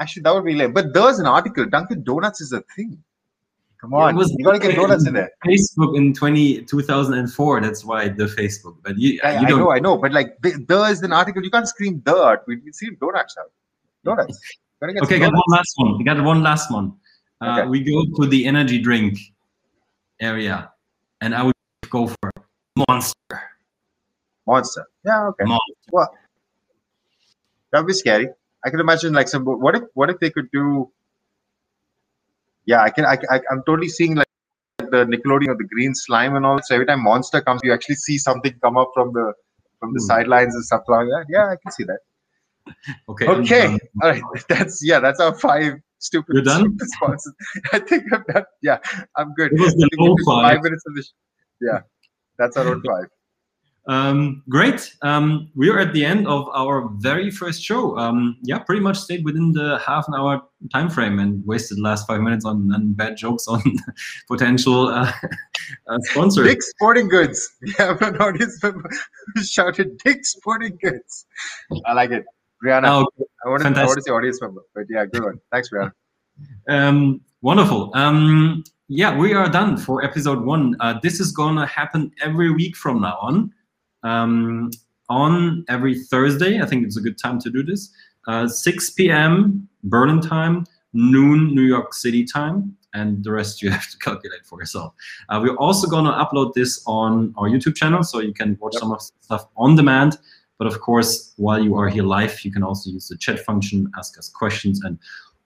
actually, 0.00 0.22
that 0.22 0.34
would 0.34 0.44
be 0.44 0.54
lame. 0.54 0.72
But 0.72 0.94
there's 0.94 1.18
an 1.18 1.26
article. 1.26 1.66
Dunkin' 1.66 2.02
Donuts 2.04 2.40
is 2.40 2.52
a 2.52 2.62
thing. 2.74 3.02
Come 3.80 3.94
on, 3.94 4.16
you 4.16 4.44
got 4.44 4.52
to 4.52 4.58
get 4.58 4.76
donuts 4.76 5.06
in 5.06 5.14
there. 5.14 5.30
Facebook 5.46 5.96
in 5.96 6.12
20, 6.12 6.64
2004. 6.64 7.60
That's 7.62 7.82
why 7.82 8.08
the 8.08 8.24
Facebook. 8.24 8.76
But 8.82 8.98
you, 8.98 9.18
I, 9.24 9.40
you 9.40 9.46
I 9.46 9.48
know, 9.48 9.72
I 9.72 9.78
know, 9.78 9.96
but 9.96 10.12
like 10.12 10.36
there 10.42 10.90
is 10.90 11.00
an 11.02 11.14
article. 11.14 11.42
You 11.42 11.50
can't 11.50 11.66
scream 11.66 11.98
dirt. 12.04 12.44
We 12.46 12.60
see 12.72 12.88
donuts 13.00 13.36
now. 13.38 13.44
Donuts. 14.04 14.38
Get 14.82 15.02
Okay, 15.02 15.18
got 15.18 15.32
one 15.32 15.42
last 15.48 15.72
one. 15.76 15.98
We 15.98 16.04
got 16.04 16.22
one 16.22 16.42
last 16.42 16.70
one. 16.70 16.94
Uh, 17.40 17.60
Okay. 17.60 17.68
We 17.68 17.82
go 17.82 18.04
to 18.20 18.28
the 18.28 18.46
energy 18.46 18.78
drink 18.78 19.18
area, 20.20 20.70
and 21.20 21.34
I 21.34 21.42
would 21.44 21.54
go 21.90 22.06
for 22.08 22.30
Monster. 22.88 23.40
Monster. 24.46 24.86
Yeah, 25.04 25.28
okay. 25.28 25.44
Monster. 25.44 26.16
That'd 27.72 27.86
be 27.86 27.92
scary. 27.92 28.28
I 28.64 28.70
can 28.70 28.80
imagine 28.80 29.12
like 29.12 29.28
some. 29.28 29.44
What 29.44 29.74
if 29.76 29.82
what 29.94 30.10
if 30.10 30.18
they 30.20 30.30
could 30.30 30.50
do? 30.52 30.90
Yeah, 32.66 32.82
I 32.82 32.90
can. 32.90 33.04
I, 33.04 33.16
I 33.30 33.40
I'm 33.50 33.62
totally 33.64 33.88
seeing 33.88 34.14
like 34.16 34.26
the 34.78 35.04
Nickelodeon 35.06 35.50
of 35.50 35.58
the 35.58 35.64
green 35.64 35.94
slime 35.94 36.36
and 36.36 36.44
all. 36.44 36.60
So 36.62 36.74
every 36.74 36.86
time 36.86 37.02
Monster 37.02 37.40
comes, 37.40 37.60
you 37.64 37.72
actually 37.72 37.96
see 37.96 38.18
something 38.18 38.54
come 38.62 38.76
up 38.76 38.90
from 38.94 39.12
the 39.12 39.32
from 39.78 39.92
the 39.94 40.00
Hmm. 40.00 40.06
sidelines 40.06 40.54
and 40.54 40.64
stuff 40.64 40.82
like 40.88 41.06
that. 41.06 41.26
Yeah, 41.28 41.46
I 41.50 41.56
can 41.62 41.72
see 41.72 41.84
that. 41.84 42.00
Okay. 43.08 43.26
Okay, 43.26 43.66
done. 43.66 43.78
all 44.02 44.10
right. 44.10 44.22
That's 44.48 44.84
yeah. 44.84 45.00
That's 45.00 45.20
our 45.20 45.34
five 45.34 45.74
stupid, 46.00 46.34
You're 46.34 46.42
done? 46.42 46.62
stupid 46.62 46.88
sponsors. 46.90 47.34
I 47.72 47.78
think 47.78 48.04
I'm 48.12 48.24
done. 48.32 48.44
Yeah, 48.62 48.78
I'm 49.16 49.32
good. 49.34 49.52
It 49.52 49.60
was 49.60 49.74
the 49.74 49.84
I 49.84 49.88
think 49.88 50.00
we 50.00 50.08
low 50.08 50.16
five. 50.26 50.54
five 50.54 50.62
minutes 50.62 50.84
of 50.86 50.94
this. 50.96 51.12
Yeah, 51.60 51.80
that's 52.38 52.56
our 52.56 52.66
own 52.66 52.82
five. 52.82 53.06
Um, 53.86 54.42
great. 54.48 54.94
Um, 55.02 55.50
we 55.56 55.68
are 55.70 55.78
at 55.78 55.92
the 55.92 56.04
end 56.04 56.28
of 56.28 56.48
our 56.50 56.88
very 56.98 57.30
first 57.30 57.62
show. 57.62 57.96
Um, 57.98 58.36
yeah, 58.42 58.58
pretty 58.58 58.80
much 58.82 58.98
stayed 58.98 59.24
within 59.24 59.52
the 59.52 59.78
half 59.84 60.06
an 60.06 60.14
hour 60.14 60.42
time 60.72 60.90
frame 60.90 61.18
and 61.18 61.44
wasted 61.46 61.78
the 61.78 61.82
last 61.82 62.06
five 62.06 62.20
minutes 62.20 62.44
on, 62.44 62.72
on 62.72 62.92
bad 62.92 63.16
jokes 63.16 63.48
on 63.48 63.62
potential 64.28 64.88
uh, 64.88 65.10
uh, 65.88 65.98
sponsors. 66.02 66.46
Dick 66.46 66.62
Sporting 66.62 67.08
Goods. 67.08 67.56
Have 67.78 68.00
an 68.02 68.16
audience 68.18 68.62
member 68.62 68.90
shouted 69.42 69.98
Dick 69.98 70.24
Sporting 70.24 70.78
Goods. 70.80 71.26
I 71.86 71.94
like 71.94 72.10
it. 72.10 72.24
Rihanna. 72.64 72.84
Oh, 72.86 73.06
I 73.44 73.48
want 73.48 73.62
to 73.62 73.68
I 73.80 73.84
want 73.84 73.96
to 73.96 74.02
say 74.02 74.10
audience 74.12 74.40
member, 74.40 74.62
but 74.74 74.84
yeah, 74.88 75.06
good 75.06 75.24
one. 75.24 75.40
Thanks, 75.52 75.70
Rihanna. 75.70 75.92
Um, 76.70 77.20
wonderful. 77.42 77.90
Um, 77.94 78.64
yeah, 78.88 79.14
we 79.14 79.34
are 79.34 79.48
done 79.50 79.76
for 79.76 80.02
episode 80.02 80.42
one. 80.42 80.74
Uh, 80.80 80.98
this 81.02 81.20
is 81.20 81.32
gonna 81.32 81.66
happen 81.66 82.10
every 82.22 82.50
week 82.50 82.76
from 82.76 83.02
now 83.02 83.18
on. 83.20 83.52
Um, 84.04 84.70
on 85.10 85.64
every 85.68 85.98
Thursday, 85.98 86.62
I 86.62 86.66
think 86.66 86.86
it's 86.86 86.96
a 86.96 87.00
good 87.02 87.18
time 87.18 87.38
to 87.40 87.50
do 87.50 87.62
this. 87.62 87.90
Uh, 88.26 88.48
6 88.48 88.90
p.m. 88.90 89.68
Berlin 89.84 90.20
time, 90.22 90.64
noon 90.94 91.54
New 91.54 91.62
York 91.62 91.92
City 91.92 92.24
time, 92.24 92.74
and 92.94 93.22
the 93.22 93.32
rest 93.32 93.60
you 93.60 93.70
have 93.76 93.90
to 93.90 93.98
calculate 93.98 94.46
for 94.46 94.58
yourself. 94.58 94.94
Uh, 95.28 95.40
we're 95.42 95.56
also 95.56 95.86
gonna 95.88 96.12
upload 96.12 96.54
this 96.54 96.82
on 96.86 97.34
our 97.36 97.50
YouTube 97.50 97.76
channel, 97.76 98.02
so 98.02 98.20
you 98.20 98.32
can 98.32 98.56
watch 98.60 98.72
Yep. 98.74 98.80
some 98.80 98.92
of 98.92 98.98
the 98.98 99.12
stuff 99.20 99.46
on 99.58 99.76
demand. 99.76 100.16
But 100.60 100.66
of 100.66 100.82
course, 100.82 101.32
while 101.38 101.58
you 101.58 101.74
are 101.76 101.88
here 101.88 102.02
live, 102.02 102.44
you 102.44 102.52
can 102.52 102.62
also 102.62 102.90
use 102.90 103.08
the 103.08 103.16
chat 103.16 103.38
function, 103.40 103.90
ask 103.96 104.18
us 104.18 104.28
questions, 104.28 104.82
and 104.84 104.98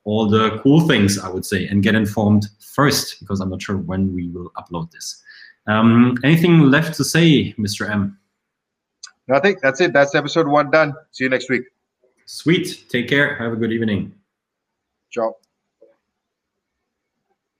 all 0.03 0.29
the 0.29 0.59
cool 0.59 0.81
things, 0.89 1.21
I 1.21 1.29
would 1.29 1.47
say, 1.47 1.69
and 1.69 1.85
get 1.85 1.95
informed 1.95 2.49
first, 2.59 3.21
because 3.21 3.39
I'm 3.39 3.49
not 3.49 3.63
sure 3.63 3.77
when 3.77 4.13
we 4.13 4.29
will 4.31 4.51
upload 4.57 4.91
this. 4.91 5.23
Um, 5.69 6.19
anything 6.25 6.63
left 6.63 6.97
to 6.97 7.05
say, 7.05 7.53
Mr. 7.53 7.89
M? 7.89 8.19
Nothing. 9.29 9.57
That's 9.63 9.81
it. 9.81 9.93
That's 9.93 10.17
episode 10.17 10.49
one 10.49 10.73
done. 10.73 10.95
See 11.13 11.23
you 11.23 11.31
next 11.31 11.49
week. 11.49 11.63
Sweet. 12.27 12.87
Take 12.89 13.09
care. 13.09 13.37
Have 13.37 13.53
a 13.53 13.57
good 13.57 13.71
evening. 13.71 14.13
Ciao. 15.13 15.37